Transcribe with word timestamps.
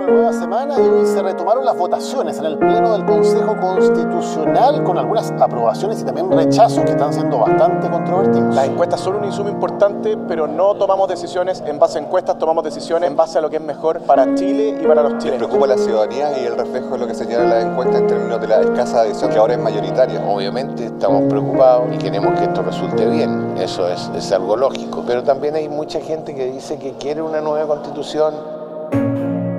una 0.00 0.12
nueva 0.12 0.32
semana 0.32 0.74
y 0.78 0.88
hoy 0.88 1.06
se 1.06 1.22
retomaron 1.22 1.64
las 1.64 1.76
votaciones 1.76 2.38
en 2.38 2.46
el 2.46 2.56
Pleno 2.56 2.92
del 2.92 3.04
Consejo 3.04 3.54
Constitucional 3.60 4.82
con 4.82 4.96
algunas 4.96 5.30
aprobaciones 5.32 6.00
y 6.00 6.04
también 6.04 6.30
rechazos 6.30 6.84
que 6.84 6.92
están 6.92 7.12
siendo 7.12 7.38
bastante 7.38 7.90
controvertidos. 7.90 8.54
Las 8.54 8.68
encuestas 8.68 9.00
son 9.00 9.16
un 9.16 9.24
insumo 9.24 9.50
importante, 9.50 10.16
pero 10.16 10.46
no 10.46 10.74
tomamos 10.74 11.06
decisiones 11.06 11.62
en 11.66 11.78
base 11.78 11.98
a 11.98 12.02
encuestas, 12.02 12.38
tomamos 12.38 12.64
decisiones 12.64 13.10
en 13.10 13.16
base 13.16 13.38
a 13.38 13.42
lo 13.42 13.50
que 13.50 13.56
es 13.56 13.62
mejor 13.62 14.00
para 14.00 14.34
Chile 14.34 14.78
y 14.80 14.86
para 14.86 15.02
los 15.02 15.18
chilenos. 15.18 15.38
Preocupa 15.38 15.66
la 15.66 15.76
ciudadanía 15.76 16.40
y 16.40 16.46
el 16.46 16.56
reflejo 16.56 16.92
de 16.92 16.98
lo 16.98 17.06
que 17.06 17.14
señala 17.14 17.44
la 17.44 17.60
encuesta 17.60 17.98
en 17.98 18.06
términos 18.06 18.40
de 18.40 18.46
la 18.46 18.60
escasa 18.62 19.00
adhesión 19.02 19.30
que 19.30 19.38
ahora 19.38 19.54
es 19.54 19.60
mayoritaria. 19.60 20.24
Obviamente 20.26 20.86
estamos 20.86 21.24
preocupados 21.28 21.92
y 21.92 21.98
queremos 21.98 22.38
que 22.38 22.44
esto 22.44 22.62
resulte 22.62 23.04
bien, 23.06 23.54
eso 23.58 23.86
es, 23.86 24.10
es 24.16 24.32
algo 24.32 24.56
lógico, 24.56 25.04
pero 25.06 25.22
también 25.22 25.56
hay 25.56 25.68
mucha 25.68 26.00
gente 26.00 26.34
que 26.34 26.46
dice 26.46 26.78
que 26.78 26.92
quiere 26.92 27.20
una 27.20 27.42
nueva 27.42 27.66
constitución 27.66 28.59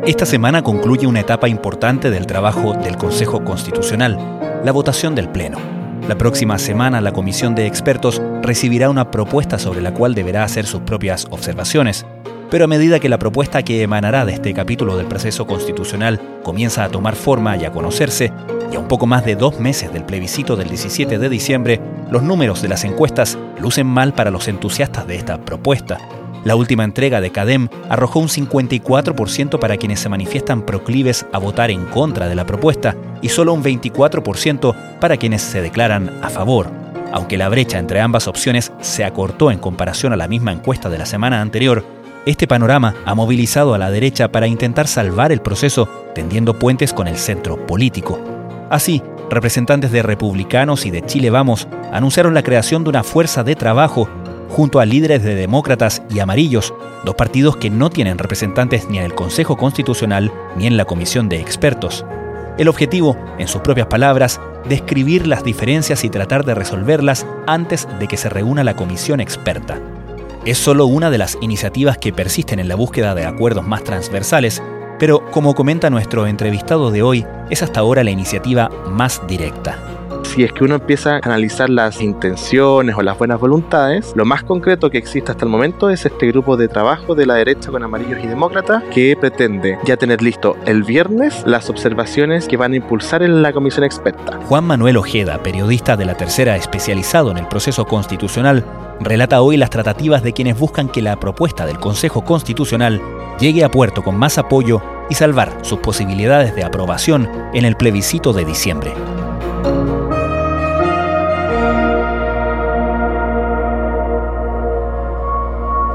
esta 0.05 0.25
semana 0.25 0.63
concluye 0.63 1.05
una 1.05 1.19
etapa 1.19 1.47
importante 1.47 2.09
del 2.09 2.25
trabajo 2.25 2.73
del 2.73 2.97
Consejo 2.97 3.43
Constitucional, 3.43 4.17
la 4.65 4.71
votación 4.71 5.13
del 5.13 5.29
Pleno. 5.29 5.59
La 6.07 6.17
próxima 6.17 6.57
semana 6.57 7.01
la 7.01 7.13
Comisión 7.13 7.53
de 7.53 7.67
Expertos 7.67 8.19
recibirá 8.41 8.89
una 8.89 9.11
propuesta 9.11 9.59
sobre 9.59 9.81
la 9.81 9.93
cual 9.93 10.15
deberá 10.15 10.43
hacer 10.43 10.65
sus 10.65 10.81
propias 10.81 11.27
observaciones. 11.29 12.03
Pero 12.49 12.65
a 12.65 12.67
medida 12.67 12.99
que 12.99 13.09
la 13.09 13.19
propuesta 13.19 13.61
que 13.61 13.83
emanará 13.83 14.25
de 14.25 14.33
este 14.33 14.55
capítulo 14.55 14.97
del 14.97 15.05
proceso 15.05 15.45
constitucional 15.45 16.19
comienza 16.41 16.83
a 16.83 16.89
tomar 16.89 17.15
forma 17.15 17.55
y 17.57 17.65
a 17.65 17.71
conocerse, 17.71 18.33
y 18.71 18.75
a 18.75 18.79
un 18.79 18.87
poco 18.87 19.05
más 19.05 19.23
de 19.23 19.35
dos 19.35 19.59
meses 19.59 19.93
del 19.93 20.03
plebiscito 20.03 20.55
del 20.55 20.69
17 20.69 21.19
de 21.19 21.29
diciembre, 21.29 21.79
los 22.09 22.23
números 22.23 22.63
de 22.63 22.69
las 22.69 22.83
encuestas 22.85 23.37
lucen 23.59 23.85
mal 23.85 24.13
para 24.13 24.31
los 24.31 24.47
entusiastas 24.47 25.05
de 25.05 25.15
esta 25.15 25.37
propuesta. 25.39 25.99
La 26.43 26.55
última 26.55 26.83
entrega 26.83 27.21
de 27.21 27.31
CADEM 27.31 27.69
arrojó 27.87 28.19
un 28.19 28.27
54% 28.27 29.59
para 29.59 29.77
quienes 29.77 29.99
se 29.99 30.09
manifiestan 30.09 30.65
proclives 30.65 31.25
a 31.31 31.37
votar 31.37 31.69
en 31.69 31.85
contra 31.85 32.27
de 32.27 32.35
la 32.35 32.45
propuesta 32.45 32.95
y 33.21 33.29
solo 33.29 33.53
un 33.53 33.63
24% 33.63 34.75
para 34.99 35.17
quienes 35.17 35.43
se 35.43 35.61
declaran 35.61 36.11
a 36.23 36.29
favor. 36.29 36.71
Aunque 37.13 37.37
la 37.37 37.49
brecha 37.49 37.77
entre 37.77 38.01
ambas 38.01 38.27
opciones 38.27 38.71
se 38.81 39.03
acortó 39.03 39.51
en 39.51 39.59
comparación 39.59 40.13
a 40.13 40.17
la 40.17 40.27
misma 40.27 40.51
encuesta 40.51 40.89
de 40.89 40.97
la 40.97 41.05
semana 41.05 41.41
anterior, 41.41 41.85
este 42.25 42.47
panorama 42.47 42.95
ha 43.05 43.13
movilizado 43.13 43.73
a 43.73 43.77
la 43.77 43.91
derecha 43.91 44.31
para 44.31 44.47
intentar 44.47 44.87
salvar 44.87 45.31
el 45.31 45.41
proceso 45.41 45.87
tendiendo 46.15 46.57
puentes 46.57 46.93
con 46.93 47.07
el 47.07 47.17
centro 47.17 47.65
político. 47.67 48.19
Así, 48.69 49.03
representantes 49.29 49.91
de 49.91 50.01
republicanos 50.01 50.85
y 50.85 50.91
de 50.91 51.05
Chile 51.05 51.29
Vamos 51.29 51.67
anunciaron 51.91 52.33
la 52.33 52.43
creación 52.43 52.83
de 52.83 52.89
una 52.89 53.03
fuerza 53.03 53.43
de 53.43 53.55
trabajo 53.55 54.07
junto 54.51 54.79
a 54.79 54.85
líderes 54.85 55.23
de 55.23 55.33
demócratas 55.33 56.03
y 56.09 56.19
amarillos, 56.19 56.73
dos 57.05 57.15
partidos 57.15 57.57
que 57.57 57.69
no 57.69 57.89
tienen 57.89 58.17
representantes 58.17 58.87
ni 58.89 58.97
en 58.97 59.05
el 59.05 59.15
Consejo 59.15 59.57
Constitucional 59.57 60.31
ni 60.57 60.67
en 60.67 60.77
la 60.77 60.85
Comisión 60.85 61.29
de 61.29 61.39
Expertos. 61.39 62.05
El 62.57 62.67
objetivo, 62.67 63.17
en 63.39 63.47
sus 63.47 63.61
propias 63.61 63.87
palabras, 63.87 64.41
describir 64.67 65.25
las 65.25 65.43
diferencias 65.43 66.03
y 66.03 66.09
tratar 66.09 66.45
de 66.45 66.53
resolverlas 66.53 67.25
antes 67.47 67.87
de 67.99 68.07
que 68.07 68.17
se 68.17 68.29
reúna 68.29 68.63
la 68.63 68.75
comisión 68.75 69.21
experta. 69.21 69.79
Es 70.45 70.57
solo 70.57 70.85
una 70.85 71.09
de 71.09 71.17
las 71.17 71.37
iniciativas 71.41 71.97
que 71.97 72.13
persisten 72.13 72.59
en 72.59 72.67
la 72.67 72.75
búsqueda 72.75 73.15
de 73.15 73.25
acuerdos 73.25 73.65
más 73.65 73.83
transversales, 73.83 74.61
pero 74.99 75.31
como 75.31 75.55
comenta 75.55 75.89
nuestro 75.89 76.27
entrevistado 76.27 76.91
de 76.91 77.01
hoy, 77.01 77.25
es 77.49 77.63
hasta 77.63 77.79
ahora 77.79 78.03
la 78.03 78.11
iniciativa 78.11 78.69
más 78.89 79.21
directa 79.27 80.00
si 80.31 80.43
es 80.45 80.53
que 80.53 80.63
uno 80.63 80.75
empieza 80.75 81.15
a 81.15 81.17
analizar 81.17 81.69
las 81.69 82.01
intenciones 82.01 82.95
o 82.97 83.01
las 83.01 83.17
buenas 83.17 83.37
voluntades, 83.37 84.13
lo 84.15 84.23
más 84.23 84.43
concreto 84.43 84.89
que 84.89 84.97
existe 84.97 85.31
hasta 85.31 85.43
el 85.43 85.51
momento 85.51 85.89
es 85.89 86.05
este 86.05 86.27
grupo 86.27 86.55
de 86.55 86.69
trabajo 86.69 87.15
de 87.15 87.25
la 87.25 87.35
derecha 87.35 87.69
con 87.69 87.83
amarillos 87.83 88.23
y 88.23 88.27
demócratas 88.27 88.81
que 88.93 89.17
pretende 89.19 89.77
ya 89.83 89.97
tener 89.97 90.21
listo 90.21 90.55
el 90.65 90.83
viernes 90.83 91.43
las 91.45 91.69
observaciones 91.69 92.47
que 92.47 92.55
van 92.55 92.71
a 92.71 92.77
impulsar 92.77 93.23
en 93.23 93.41
la 93.41 93.51
comisión 93.51 93.83
experta. 93.83 94.39
Juan 94.47 94.63
Manuel 94.63 94.95
Ojeda, 94.95 95.43
periodista 95.43 95.97
de 95.97 96.05
la 96.05 96.15
tercera 96.15 96.55
especializado 96.55 97.31
en 97.31 97.37
el 97.37 97.47
proceso 97.49 97.85
constitucional, 97.85 98.63
relata 99.01 99.41
hoy 99.41 99.57
las 99.57 99.69
tratativas 99.69 100.23
de 100.23 100.31
quienes 100.31 100.57
buscan 100.57 100.87
que 100.87 101.01
la 101.01 101.19
propuesta 101.19 101.65
del 101.65 101.79
Consejo 101.79 102.23
Constitucional 102.23 103.01
llegue 103.37 103.65
a 103.65 103.71
puerto 103.71 104.01
con 104.01 104.15
más 104.15 104.37
apoyo 104.37 104.81
y 105.09 105.15
salvar 105.15 105.57
sus 105.63 105.79
posibilidades 105.79 106.55
de 106.55 106.63
aprobación 106.63 107.29
en 107.53 107.65
el 107.65 107.75
plebiscito 107.75 108.31
de 108.31 108.45
diciembre. 108.45 108.93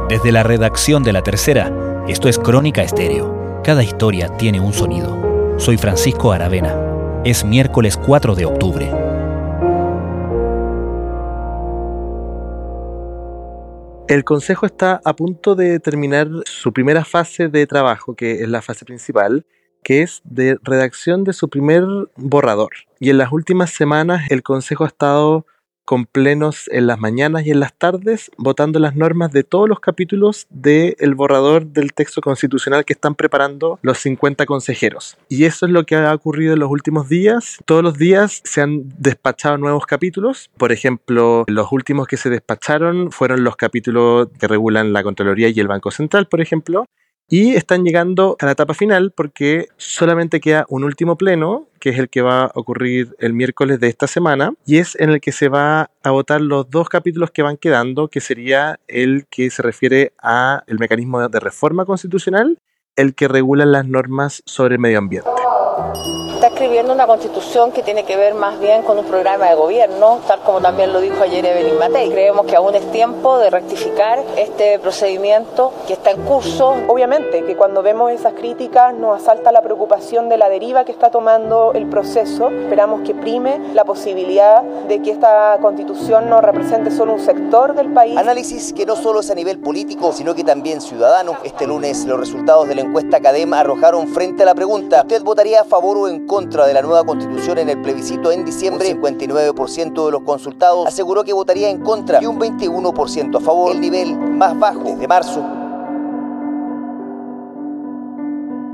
Desde 0.09 0.31
la 0.31 0.45
redacción 0.45 1.03
de 1.03 1.13
La 1.13 1.23
Tercera, 1.23 2.05
esto 2.07 2.29
es 2.29 2.39
Crónica 2.39 2.81
Estéreo. 2.81 3.61
Cada 3.65 3.83
historia 3.83 4.29
tiene 4.37 4.61
un 4.61 4.73
sonido. 4.73 5.59
Soy 5.59 5.79
Francisco 5.79 6.31
Aravena. 6.31 6.77
Es 7.25 7.45
miércoles 7.45 7.97
4 7.97 8.37
de 8.37 8.47
octubre. 8.47 8.89
El 14.07 14.23
Consejo 14.23 14.67
está 14.67 15.01
a 15.05 15.17
punto 15.17 15.57
de 15.57 15.81
terminar 15.81 16.29
su 16.45 16.73
primera 16.73 17.05
fase 17.05 17.49
de 17.49 17.67
trabajo, 17.67 18.15
que 18.15 18.45
es 18.45 18.49
la 18.49 18.63
fase 18.63 18.85
principal, 18.85 19.45
que 19.83 20.03
es 20.03 20.21
de 20.23 20.57
redacción 20.63 21.25
de 21.25 21.33
su 21.33 21.49
primer 21.49 21.83
borrador. 22.15 22.71
Y 23.01 23.11
en 23.11 23.19
las 23.19 23.33
últimas 23.33 23.71
semanas 23.71 24.23
el 24.31 24.45
Consejo 24.45 24.85
ha 24.85 24.87
estado 24.87 25.47
con 25.87 26.05
plenos 26.05 26.69
en 26.73 26.87
las 26.87 26.99
mañanas 26.99 27.47
y 27.47 27.53
en 27.53 27.61
las 27.61 27.73
tardes, 27.73 28.31
votando 28.37 28.79
las 28.79 28.95
normas 28.95 29.33
de 29.33 29.45
todos 29.45 29.69
los 29.69 29.81
capítulos 29.81 30.47
del 30.51 31.15
borrador 31.15 31.67
del 31.67 31.95
texto 31.95 32.21
constitucional 32.21 32.85
que 32.85 32.93
están 32.93 33.15
preparando 33.15 33.79
los 33.81 33.99
50 33.99 34.45
consejeros. 34.45 35.17
Y 35.31 35.45
eso 35.45 35.65
es 35.65 35.73
lo 35.73 35.87
que 35.87 35.95
ha 35.95 36.13
ocurrido 36.13 36.53
en 36.53 36.59
los 36.59 36.71
últimos 36.71 37.09
días. 37.09 37.59
Todos 37.65 37.83
los 37.83 37.97
días 37.97 38.43
se 38.45 38.61
han 38.61 38.93
despachado 38.99 39.57
nuevos 39.57 39.87
capítulos. 39.87 40.51
Por 40.59 40.73
ejemplo, 40.73 41.45
los 41.47 41.73
últimos 41.73 42.09
que 42.09 42.17
se 42.17 42.31
despacharon 42.31 43.13
fueron 43.13 43.45
los 43.45 43.57
capítulos 43.57 44.29
que 44.39 44.49
regulan 44.49 44.93
la 44.93 45.05
Contraloría 45.05 45.49
y 45.49 45.61
el 45.61 45.69
Banco 45.69 45.91
Central, 45.91 46.27
por 46.27 46.41
ejemplo. 46.41 46.87
Y 47.29 47.55
están 47.55 47.85
llegando 47.85 48.37
a 48.41 48.47
la 48.47 48.53
etapa 48.53 48.73
final 48.73 49.13
porque 49.15 49.67
solamente 49.77 50.41
queda 50.41 50.65
un 50.69 50.85
último 50.85 51.17
pleno, 51.17 51.67
que 51.81 51.91
es 51.91 51.99
el 51.99 52.09
que 52.09 52.23
va 52.23 52.45
a 52.45 52.53
ocurrir 52.55 53.17
el 53.19 53.33
miércoles 53.33 53.81
de 53.81 53.89
esta 53.89 54.07
semana, 54.07 54.55
y 54.65 54.79
es 54.79 54.95
en 55.01 55.11
el 55.11 55.21
que 55.21 55.33
se 55.33 55.49
va 55.49 55.91
a 56.05 56.11
votar 56.11 56.41
los 56.41 56.71
dos 56.71 56.89
capítulos 56.89 57.33
que 57.33 57.43
van 57.43 57.57
quedando, 57.57 58.09
que 58.09 58.21
sería 58.21 58.79
el 58.87 59.27
que 59.29 59.51
se 59.51 59.63
refiere 59.63 60.13
a 60.23 60.63
el 60.69 60.79
mecanismo 60.79 61.29
de 61.29 61.41
reforma 61.41 61.85
constitucional, 61.85 62.61
el 62.95 63.15
que 63.15 63.27
regula 63.27 63.67
las 63.67 63.87
normas 63.87 64.43
sobre 64.47 64.77
el 64.77 64.81
medio 64.81 64.99
ambiente 64.99 65.31
está 66.37 66.49
escribiendo 66.49 66.93
una 66.93 67.07
constitución 67.07 67.73
que 67.73 67.83
tiene 67.83 68.05
que 68.05 68.15
ver 68.15 68.35
más 68.35 68.61
bien 68.61 68.83
con 68.83 68.99
un 68.99 69.07
programa 69.07 69.47
de 69.47 69.55
gobierno, 69.55 70.21
tal 70.27 70.41
como 70.41 70.61
también 70.61 70.93
lo 70.93 71.01
dijo 71.01 71.23
ayer 71.23 71.47
Evelyn 71.47 71.79
Matei. 71.79 72.11
Creemos 72.11 72.45
que 72.45 72.57
aún 72.57 72.75
es 72.75 72.93
tiempo 72.93 73.39
de 73.39 73.49
rectificar 73.49 74.23
este 74.37 74.79
procedimiento 74.79 75.73
que 75.87 75.95
está 75.95 76.11
en 76.11 76.23
curso. 76.25 76.77
Obviamente 76.89 77.43
que 77.43 77.57
cuando 77.57 77.83
vemos 77.83 78.13
esas 78.13 78.35
críticas 78.35 78.93
nos 78.93 79.23
asalta 79.23 79.51
la 79.51 79.63
preocupación 79.63 80.29
de 80.29 80.37
la 80.37 80.51
deriva 80.51 80.85
que 80.85 80.93
está 80.93 81.11
tomando 81.11 81.73
el 81.73 81.89
proceso. 81.89 82.51
Esperamos 82.51 83.01
que 83.01 83.15
prime 83.15 83.59
la 83.73 83.87
posibilidad 83.87 84.63
de 84.63 85.01
que 85.01 85.13
esta 85.13 85.57
constitución 85.63 86.29
no 86.29 86.43
represente 86.43 86.91
solo 86.91 87.15
un 87.15 87.21
sector 87.21 87.75
del 87.75 87.95
país. 87.95 88.15
Análisis 88.15 88.75
que 88.75 88.85
no 88.85 88.95
solo 88.95 89.21
es 89.21 89.31
a 89.31 89.35
nivel 89.35 89.59
político, 89.59 90.13
sino 90.13 90.35
que 90.35 90.45
también 90.45 90.83
ciudadano. 90.83 91.39
Este 91.45 91.67
lunes 91.67 92.05
los 92.05 92.21
resultados 92.21 92.69
de 92.69 92.75
la 92.75 92.83
encuesta 92.83 93.21
Cadem 93.21 93.55
arrojaron 93.55 94.09
frente 94.09 94.43
a 94.43 94.47
la 94.47 94.55
pregunta, 94.55 95.01
¿usted 95.01 95.23
votaría 95.23 95.63
a 95.63 95.65
favor 95.65 95.97
o 95.97 96.09
en 96.09 96.26
contra 96.27 96.67
de 96.67 96.75
la 96.75 96.83
nueva 96.83 97.05
constitución 97.05 97.59
en 97.59 97.69
el 97.71 97.81
plebiscito 97.81 98.33
en 98.33 98.45
diciembre, 98.45 98.95
59% 98.95 100.07
de 100.07 100.13
los 100.13 100.23
consultados 100.23 100.87
aseguró 100.87 101.25
que 101.25 101.33
votaría 101.33 101.71
en 101.71 101.81
contra 101.81 102.23
y 102.23 102.27
un 102.27 102.39
21% 102.39 103.37
a 103.37 103.41
favor, 103.41 103.73
el 103.73 103.81
nivel 103.81 104.17
más 104.17 104.59
bajo 104.59 104.85
desde 104.85 105.09
marzo. 105.09 105.45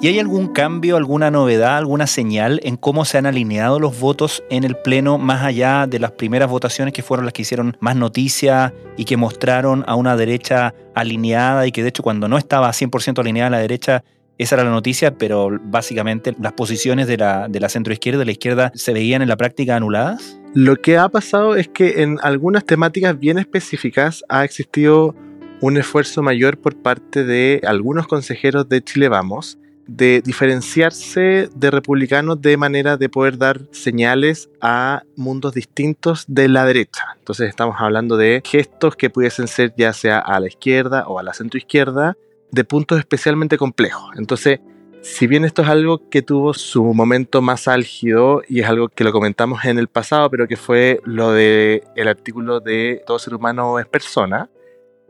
¿Y 0.02 0.08
hay 0.08 0.18
algún 0.18 0.48
cambio, 0.48 0.96
alguna 0.96 1.30
novedad, 1.30 1.76
alguna 1.76 2.08
señal 2.08 2.58
en 2.64 2.76
cómo 2.76 3.04
se 3.04 3.18
han 3.18 3.26
alineado 3.26 3.78
los 3.78 4.00
votos 4.00 4.42
en 4.50 4.64
el 4.64 4.74
Pleno 4.74 5.16
más 5.16 5.44
allá 5.44 5.86
de 5.86 6.00
las 6.00 6.10
primeras 6.10 6.50
votaciones 6.50 6.92
que 6.92 7.04
fueron 7.04 7.24
las 7.24 7.32
que 7.32 7.42
hicieron 7.42 7.76
más 7.78 7.94
noticia 7.94 8.74
y 8.96 9.04
que 9.04 9.16
mostraron 9.16 9.84
a 9.86 9.94
una 9.94 10.16
derecha 10.16 10.74
alineada 10.96 11.68
y 11.68 11.70
que 11.70 11.84
de 11.84 11.90
hecho 11.90 12.02
cuando 12.02 12.26
no 12.26 12.36
estaba 12.36 12.68
100% 12.68 13.20
alineada 13.20 13.46
a 13.46 13.50
la 13.50 13.58
derecha 13.58 14.02
esa 14.38 14.56
era 14.56 14.64
la 14.64 14.70
noticia, 14.70 15.16
pero 15.16 15.50
básicamente 15.62 16.34
las 16.40 16.52
posiciones 16.52 17.06
de 17.06 17.16
la, 17.16 17.48
de 17.48 17.60
la 17.60 17.68
centroizquierda 17.68 18.22
y 18.22 18.26
la 18.26 18.32
izquierda 18.32 18.72
se 18.74 18.92
veían 18.92 19.22
en 19.22 19.28
la 19.28 19.36
práctica 19.36 19.76
anuladas. 19.76 20.40
Lo 20.54 20.76
que 20.76 20.98
ha 20.98 21.08
pasado 21.08 21.56
es 21.56 21.68
que 21.68 22.02
en 22.02 22.18
algunas 22.22 22.64
temáticas 22.64 23.18
bien 23.18 23.38
específicas 23.38 24.24
ha 24.28 24.44
existido 24.44 25.14
un 25.60 25.76
esfuerzo 25.76 26.22
mayor 26.22 26.58
por 26.58 26.76
parte 26.76 27.24
de 27.24 27.60
algunos 27.64 28.06
consejeros 28.06 28.68
de 28.68 28.82
Chile 28.82 29.08
Vamos 29.08 29.58
de 29.86 30.22
diferenciarse 30.24 31.48
de 31.54 31.70
republicanos 31.70 32.40
de 32.40 32.56
manera 32.56 32.96
de 32.96 33.08
poder 33.08 33.38
dar 33.38 33.60
señales 33.72 34.48
a 34.60 35.02
mundos 35.16 35.54
distintos 35.54 36.24
de 36.28 36.48
la 36.48 36.64
derecha. 36.64 37.04
Entonces 37.18 37.48
estamos 37.48 37.76
hablando 37.78 38.16
de 38.16 38.42
gestos 38.44 38.96
que 38.96 39.10
pudiesen 39.10 39.48
ser 39.48 39.74
ya 39.76 39.92
sea 39.92 40.18
a 40.18 40.40
la 40.40 40.48
izquierda 40.48 41.06
o 41.06 41.18
a 41.18 41.22
la 41.22 41.34
centroizquierda, 41.34 42.16
de 42.52 42.64
puntos 42.64 42.98
especialmente 42.98 43.58
complejos. 43.58 44.10
Entonces, 44.16 44.60
Si 45.02 45.26
bien 45.26 45.44
esto 45.44 45.62
es 45.62 45.68
algo 45.68 46.08
que 46.08 46.22
tuvo 46.22 46.54
su 46.54 46.84
momento 46.94 47.42
más 47.42 47.66
álgido 47.66 48.42
y 48.48 48.60
es 48.60 48.68
algo 48.68 48.88
que 48.88 49.02
lo 49.02 49.10
comentamos 49.10 49.64
en 49.64 49.80
el 49.80 49.88
pasado, 49.88 50.30
pero 50.30 50.46
que 50.46 50.56
fue 50.56 51.00
lo 51.04 51.32
de 51.32 51.82
el 51.96 52.06
artículo 52.06 52.60
de 52.60 53.02
todo 53.04 53.18
ser 53.18 53.34
humano 53.34 53.80
es 53.80 53.86
persona, 53.86 54.48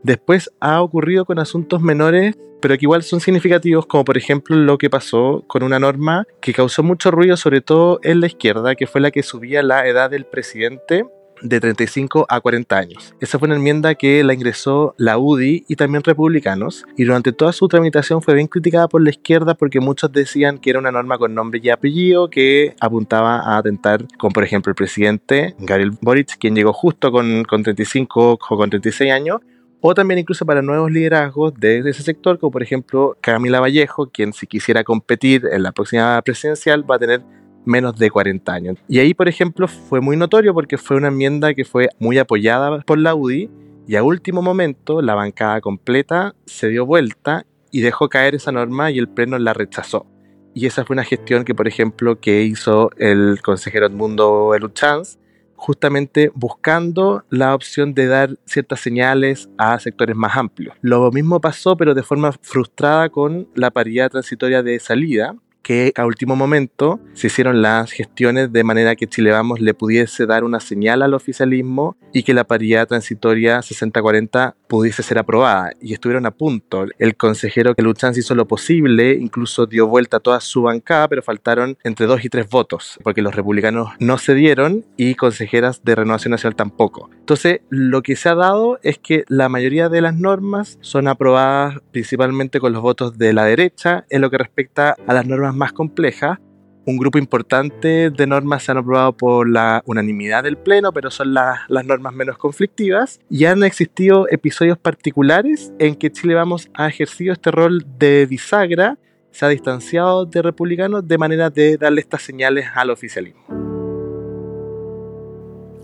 después 0.01 0.49
ha 0.59 0.81
ocurrido 0.81 1.25
con 1.25 1.37
asuntos 1.37 1.79
menores, 1.79 2.35
pero 2.59 2.75
que 2.75 2.85
igual 2.85 3.03
son 3.03 3.19
significativos, 3.19 3.85
como 3.85 4.03
por 4.03 4.17
ejemplo 4.17 4.55
lo 4.55 4.79
que 4.79 4.89
pasó 4.89 5.43
con 5.45 5.61
una 5.61 5.77
norma 5.77 6.25
que 6.41 6.53
causó 6.53 6.81
mucho 6.81 7.11
ruido, 7.11 7.37
sobre 7.37 7.61
todo 7.61 7.99
en 8.01 8.19
la 8.19 8.25
izquierda, 8.25 8.73
que 8.73 8.87
fue 8.87 8.99
la 8.99 9.11
que 9.11 9.21
subía 9.21 9.61
la 9.61 9.87
edad 9.87 10.09
del 10.09 10.25
presidente 10.25 11.05
de 11.41 11.59
35 11.59 12.25
a 12.29 12.39
40 12.39 12.77
años. 12.77 13.15
Esa 13.19 13.39
fue 13.39 13.47
una 13.47 13.55
enmienda 13.55 13.95
que 13.95 14.23
la 14.23 14.33
ingresó 14.33 14.95
la 14.97 15.17
UDI 15.17 15.65
y 15.67 15.75
también 15.75 16.03
republicanos, 16.03 16.85
y 16.97 17.03
durante 17.03 17.31
toda 17.31 17.51
su 17.51 17.67
tramitación 17.67 18.21
fue 18.21 18.35
bien 18.35 18.47
criticada 18.47 18.87
por 18.87 19.01
la 19.01 19.09
izquierda 19.09 19.55
porque 19.55 19.79
muchos 19.79 20.11
decían 20.11 20.57
que 20.57 20.69
era 20.69 20.79
una 20.79 20.91
norma 20.91 21.17
con 21.17 21.33
nombre 21.33 21.59
y 21.63 21.69
apellido 21.69 22.29
que 22.29 22.75
apuntaba 22.79 23.39
a 23.39 23.57
atentar 23.57 24.05
con, 24.17 24.31
por 24.31 24.43
ejemplo, 24.43 24.71
el 24.71 24.75
presidente 24.75 25.55
Gabriel 25.59 25.91
Boric, 26.01 26.37
quien 26.37 26.55
llegó 26.55 26.73
justo 26.73 27.11
con, 27.11 27.43
con 27.43 27.63
35 27.63 28.31
o 28.33 28.37
con 28.37 28.69
36 28.69 29.11
años, 29.11 29.41
o 29.85 29.93
también 29.93 30.19
incluso 30.19 30.45
para 30.45 30.61
nuevos 30.61 30.89
liderazgos 30.89 31.53
de 31.55 31.79
ese 31.79 32.03
sector, 32.03 32.39
como 32.39 32.51
por 32.51 32.63
ejemplo 32.63 33.17
Camila 33.19 33.59
Vallejo, 33.59 34.09
quien 34.09 34.31
si 34.31 34.47
quisiera 34.47 34.85
competir 34.85 35.45
en 35.51 35.61
la 35.61 35.73
próxima 35.73 36.21
presidencial 36.21 36.89
va 36.89 36.95
a 36.95 36.99
tener 36.99 37.21
menos 37.65 37.97
de 37.97 38.09
40 38.09 38.53
años. 38.53 38.77
Y 38.87 38.99
ahí, 38.99 39.13
por 39.13 39.27
ejemplo, 39.27 39.67
fue 39.67 40.01
muy 40.01 40.17
notorio 40.17 40.53
porque 40.53 40.77
fue 40.77 40.97
una 40.97 41.07
enmienda 41.07 41.53
que 41.53 41.65
fue 41.65 41.89
muy 41.99 42.17
apoyada 42.17 42.79
por 42.81 42.97
la 42.97 43.15
UDI 43.15 43.49
y 43.87 43.95
a 43.95 44.03
último 44.03 44.41
momento 44.41 45.01
la 45.01 45.15
bancada 45.15 45.59
completa 45.61 46.35
se 46.45 46.69
dio 46.69 46.85
vuelta 46.85 47.45
y 47.71 47.81
dejó 47.81 48.07
caer 48.07 48.35
esa 48.35 48.51
norma 48.51 48.91
y 48.91 48.99
el 48.99 49.09
Pleno 49.09 49.37
la 49.39 49.53
rechazó. 49.53 50.05
Y 50.53 50.67
esa 50.67 50.85
fue 50.85 50.93
una 50.93 51.03
gestión 51.03 51.43
que, 51.43 51.55
por 51.55 51.67
ejemplo, 51.67 52.19
que 52.19 52.43
hizo 52.43 52.91
el 52.97 53.41
consejero 53.41 53.87
Edmundo 53.87 54.53
Eluchanz, 54.53 55.17
justamente 55.55 56.31
buscando 56.35 57.23
la 57.29 57.55
opción 57.55 57.93
de 57.93 58.07
dar 58.07 58.37
ciertas 58.45 58.79
señales 58.79 59.49
a 59.57 59.79
sectores 59.79 60.15
más 60.15 60.37
amplios. 60.37 60.75
Lo 60.81 61.09
mismo 61.11 61.41
pasó, 61.41 61.75
pero 61.75 61.95
de 61.95 62.03
forma 62.03 62.31
frustrada 62.41 63.09
con 63.09 63.47
la 63.55 63.71
paridad 63.71 64.11
transitoria 64.11 64.61
de 64.61 64.79
salida, 64.79 65.35
que 65.63 65.93
a 65.95 66.05
último 66.05 66.35
momento 66.35 66.99
se 67.13 67.27
hicieron 67.27 67.61
las 67.61 67.91
gestiones 67.91 68.51
de 68.51 68.63
manera 68.63 68.95
que 68.95 69.07
Chile 69.07 69.31
Vamos 69.31 69.61
le 69.61 69.73
pudiese 69.73 70.25
dar 70.25 70.43
una 70.43 70.59
señal 70.59 71.01
al 71.01 71.13
oficialismo 71.13 71.95
y 72.11 72.23
que 72.23 72.33
la 72.33 72.43
paridad 72.43 72.87
transitoria 72.87 73.59
60-40 73.59 74.53
pudiese 74.67 75.01
ser 75.03 75.17
aprobada. 75.17 75.71
Y 75.81 75.93
estuvieron 75.93 76.25
a 76.25 76.31
punto. 76.31 76.85
El 76.99 77.15
consejero 77.15 77.75
que 77.75 77.81
Luchan 77.81 78.13
hizo 78.15 78.35
lo 78.35 78.47
posible, 78.47 79.13
incluso 79.13 79.65
dio 79.65 79.87
vuelta 79.87 80.17
a 80.17 80.19
toda 80.19 80.39
su 80.41 80.63
bancada, 80.63 81.07
pero 81.07 81.21
faltaron 81.21 81.77
entre 81.83 82.05
dos 82.05 82.23
y 82.25 82.29
tres 82.29 82.49
votos, 82.49 82.99
porque 83.03 83.21
los 83.21 83.35
republicanos 83.35 83.89
no 83.99 84.17
cedieron 84.17 84.85
y 84.97 85.15
consejeras 85.15 85.83
de 85.83 85.95
Renovación 85.95 86.31
Nacional 86.31 86.55
tampoco. 86.55 87.09
Entonces, 87.19 87.61
lo 87.69 88.01
que 88.01 88.15
se 88.15 88.29
ha 88.29 88.35
dado 88.35 88.79
es 88.83 88.97
que 88.99 89.23
la 89.27 89.47
mayoría 89.47 89.89
de 89.89 90.01
las 90.01 90.15
normas 90.15 90.77
son 90.81 91.07
aprobadas 91.07 91.79
principalmente 91.91 92.59
con 92.59 92.73
los 92.73 92.81
votos 92.81 93.17
de 93.17 93.31
la 93.33 93.45
derecha 93.45 94.05
en 94.09 94.21
lo 94.21 94.29
que 94.29 94.37
respecta 94.37 94.95
a 95.07 95.13
las 95.13 95.25
normas 95.25 95.52
más 95.55 95.73
complejas. 95.73 96.39
Un 96.85 96.97
grupo 96.97 97.17
importante 97.17 98.09
de 98.09 98.27
normas 98.27 98.63
se 98.63 98.71
han 98.71 98.79
aprobado 98.79 99.15
por 99.15 99.49
la 99.49 99.81
unanimidad 99.85 100.43
del 100.43 100.57
Pleno, 100.57 100.91
pero 100.91 101.09
son 101.09 101.33
las 101.33 101.85
normas 101.85 102.13
menos 102.13 102.37
conflictivas. 102.37 103.21
Y 103.29 103.45
han 103.45 103.63
existido 103.63 104.27
episodios 104.29 104.77
particulares 104.77 105.71
en 105.79 105.95
que 105.95 106.11
Chile 106.11 106.35
Vamos 106.35 106.69
ha 106.73 106.87
ejercido 106.87 107.31
este 107.31 107.51
rol 107.51 107.85
de 107.97 108.25
bisagra, 108.25 108.97
se 109.31 109.45
ha 109.45 109.49
distanciado 109.49 110.25
de 110.25 110.41
republicanos 110.41 111.07
de 111.07 111.17
manera 111.17 111.49
de 111.49 111.77
darle 111.77 112.01
estas 112.01 112.21
señales 112.21 112.67
al 112.75 112.89
oficialismo 112.89 113.62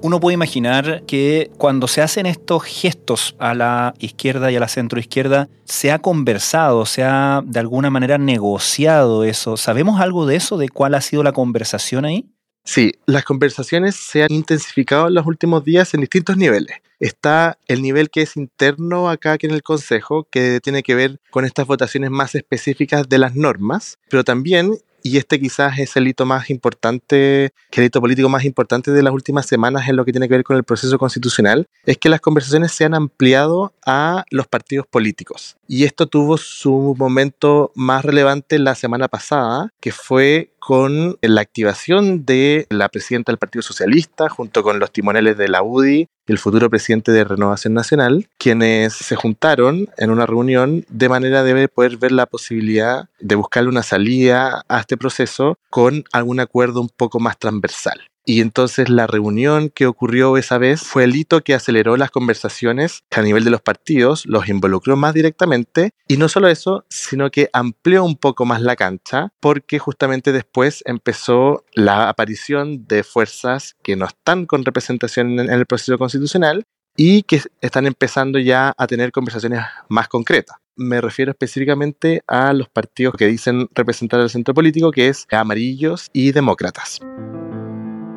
uno 0.02 0.20
puede 0.20 0.34
imaginar 0.34 1.04
que 1.06 1.52
cuando 1.58 1.88
se 1.88 2.02
hacen 2.02 2.26
estos 2.26 2.64
gestos 2.64 3.36
a 3.40 3.54
la 3.54 3.94
izquierda 4.00 4.52
y 4.52 4.56
a 4.56 4.60
la 4.60 4.68
centroizquierda, 4.68 5.50
se 5.66 5.92
ha 5.92 6.00
conversado, 6.00 6.86
se 6.86 7.04
ha 7.04 7.42
de 7.46 7.60
alguna 7.60 7.90
manera 7.90 8.18
negociado 8.18 9.24
eso. 9.24 9.58
¿Sabemos 9.58 10.00
algo 10.02 10.26
de 10.26 10.36
eso, 10.36 10.58
de 10.58 10.70
cuál 10.70 10.96
ha 10.96 11.02
sido 11.02 11.24
la 11.24 11.32
conversación 11.32 12.06
ahí? 12.06 12.30
Sí, 12.64 12.92
las 13.06 13.24
conversaciones 13.24 13.96
se 13.96 14.24
han 14.24 14.32
intensificado 14.32 15.08
en 15.08 15.16
los 15.16 15.26
últimos 15.26 15.64
días 15.64 15.94
en 15.94 16.02
distintos 16.02 16.38
niveles. 16.38 16.78
Está 17.00 17.58
el 17.68 17.82
nivel 17.82 18.10
que 18.10 18.22
es 18.22 18.36
interno 18.36 19.10
acá 19.10 19.34
aquí 19.34 19.48
en 19.48 19.54
el 19.54 19.64
Consejo, 19.64 20.28
que 20.30 20.60
tiene 20.62 20.84
que 20.84 20.96
ver 20.96 21.20
con 21.32 21.46
estas 21.46 21.66
votaciones 21.66 22.12
más 22.12 22.36
específicas 22.36 23.08
de 23.08 23.18
las 23.18 23.36
normas, 23.36 23.98
pero 24.10 24.24
también 24.24 24.78
y 25.04 25.18
este 25.18 25.40
quizás 25.40 25.80
es 25.80 25.96
el 25.96 26.08
hito 26.08 26.26
más 26.26 26.50
importante, 26.50 27.54
el 27.72 27.84
hito 27.84 28.02
político 28.02 28.30
más 28.30 28.46
importante 28.46 28.92
de 28.92 29.04
las 29.04 29.14
últimas 29.14 29.46
semanas 29.46 29.88
en 29.88 29.96
lo 29.96 30.06
que 30.06 30.12
tiene 30.12 30.28
que 30.28 30.36
ver 30.36 30.44
con 30.44 30.58
el 30.58 30.64
proceso 30.64 30.98
constitucional, 30.98 31.68
es 31.86 31.98
que 31.98 32.10
las 32.10 32.22
conversaciones 32.22 32.72
se 32.72 32.86
han 32.86 32.94
ampliado 32.94 33.74
a 33.86 34.26
los 34.30 34.48
partidos 34.48 34.88
políticos. 34.88 35.58
Y 35.68 35.84
esto 35.84 36.08
tuvo 36.08 36.38
su 36.38 36.96
momento 36.98 37.72
más 37.76 38.04
relevante 38.04 38.60
la 38.60 38.76
semana 38.76 39.08
pasada, 39.08 39.72
que 39.80 39.92
fue 39.92 40.52
con 40.70 41.18
la 41.22 41.42
activación 41.42 42.26
de 42.26 42.68
la 42.70 42.90
presidenta 42.90 43.32
del 43.32 43.40
Partido 43.40 43.64
Socialista 43.64 44.30
junto 44.30 44.62
con 44.62 44.78
los 44.78 44.92
timoneles 44.92 45.36
de 45.36 45.48
la 45.48 45.64
UDI 45.64 46.08
el 46.28 46.38
futuro 46.38 46.70
presidente 46.70 47.12
de 47.12 47.24
Renovación 47.24 47.74
Nacional, 47.74 48.28
quienes 48.38 48.94
se 48.94 49.16
juntaron 49.16 49.90
en 49.98 50.12
una 50.12 50.28
reunión 50.28 50.86
de 50.88 51.10
manera 51.10 51.44
de 51.44 51.68
poder 51.70 51.98
ver 51.98 52.12
la 52.12 52.28
posibilidad 52.28 53.10
de 53.20 53.34
buscarle 53.34 53.70
una 53.70 53.82
salida 53.82 54.64
a 54.70 54.82
este 54.82 54.96
proceso 54.96 55.58
con 55.72 56.04
algún 56.14 56.40
acuerdo 56.40 56.82
un 56.82 56.90
poco 56.90 57.20
más 57.20 57.40
transversal. 57.40 58.02
Y 58.30 58.42
entonces 58.42 58.90
la 58.90 59.08
reunión 59.08 59.70
que 59.70 59.88
ocurrió 59.88 60.38
esa 60.38 60.60
vez 60.60 60.82
fue 60.82 61.04
el 61.04 61.16
hito 61.16 61.42
que 61.42 61.56
aceleró 61.56 61.98
las 61.98 62.12
conversaciones 62.12 63.02
a 63.10 63.24
nivel 63.24 63.44
de 63.44 63.50
los 63.50 63.60
partidos, 63.60 64.28
los 64.28 64.48
involucró 64.48 64.96
más 64.96 65.16
directamente 65.16 65.96
y 66.08 66.18
no 66.18 66.30
solo 66.30 66.48
eso, 66.48 66.86
sino 66.92 67.32
que 67.32 67.50
amplió 67.54 68.04
un 68.04 68.18
poco 68.18 68.46
más 68.46 68.62
la 68.62 68.76
cancha 68.76 69.34
porque 69.40 69.80
justamente 69.80 70.32
después 70.32 70.84
empezó 70.86 71.66
la 71.74 72.08
aparición 72.08 72.86
de 72.86 73.04
fuerzas 73.04 73.76
que 73.82 73.96
no 73.96 74.06
están 74.06 74.46
con 74.46 74.64
representación 74.64 75.40
en 75.40 75.52
el 75.52 75.66
proceso 75.66 75.98
constitucional 75.98 76.66
y 76.96 77.24
que 77.24 77.42
están 77.62 77.88
empezando 77.88 78.38
ya 78.38 78.76
a 78.78 78.86
tener 78.86 79.12
conversaciones 79.12 79.62
más 79.88 80.08
concretas 80.08 80.58
me 80.76 81.02
refiero 81.02 81.32
específicamente 81.32 82.24
a 82.26 82.54
los 82.54 82.70
partidos 82.70 83.16
que 83.18 83.28
dicen 83.28 83.68
representar 83.76 84.22
al 84.22 84.30
centro 84.30 84.54
político, 84.54 84.92
que 84.92 85.10
es 85.10 85.28
amarillos 85.30 86.10
y 86.14 86.32
demócratas. 86.32 87.02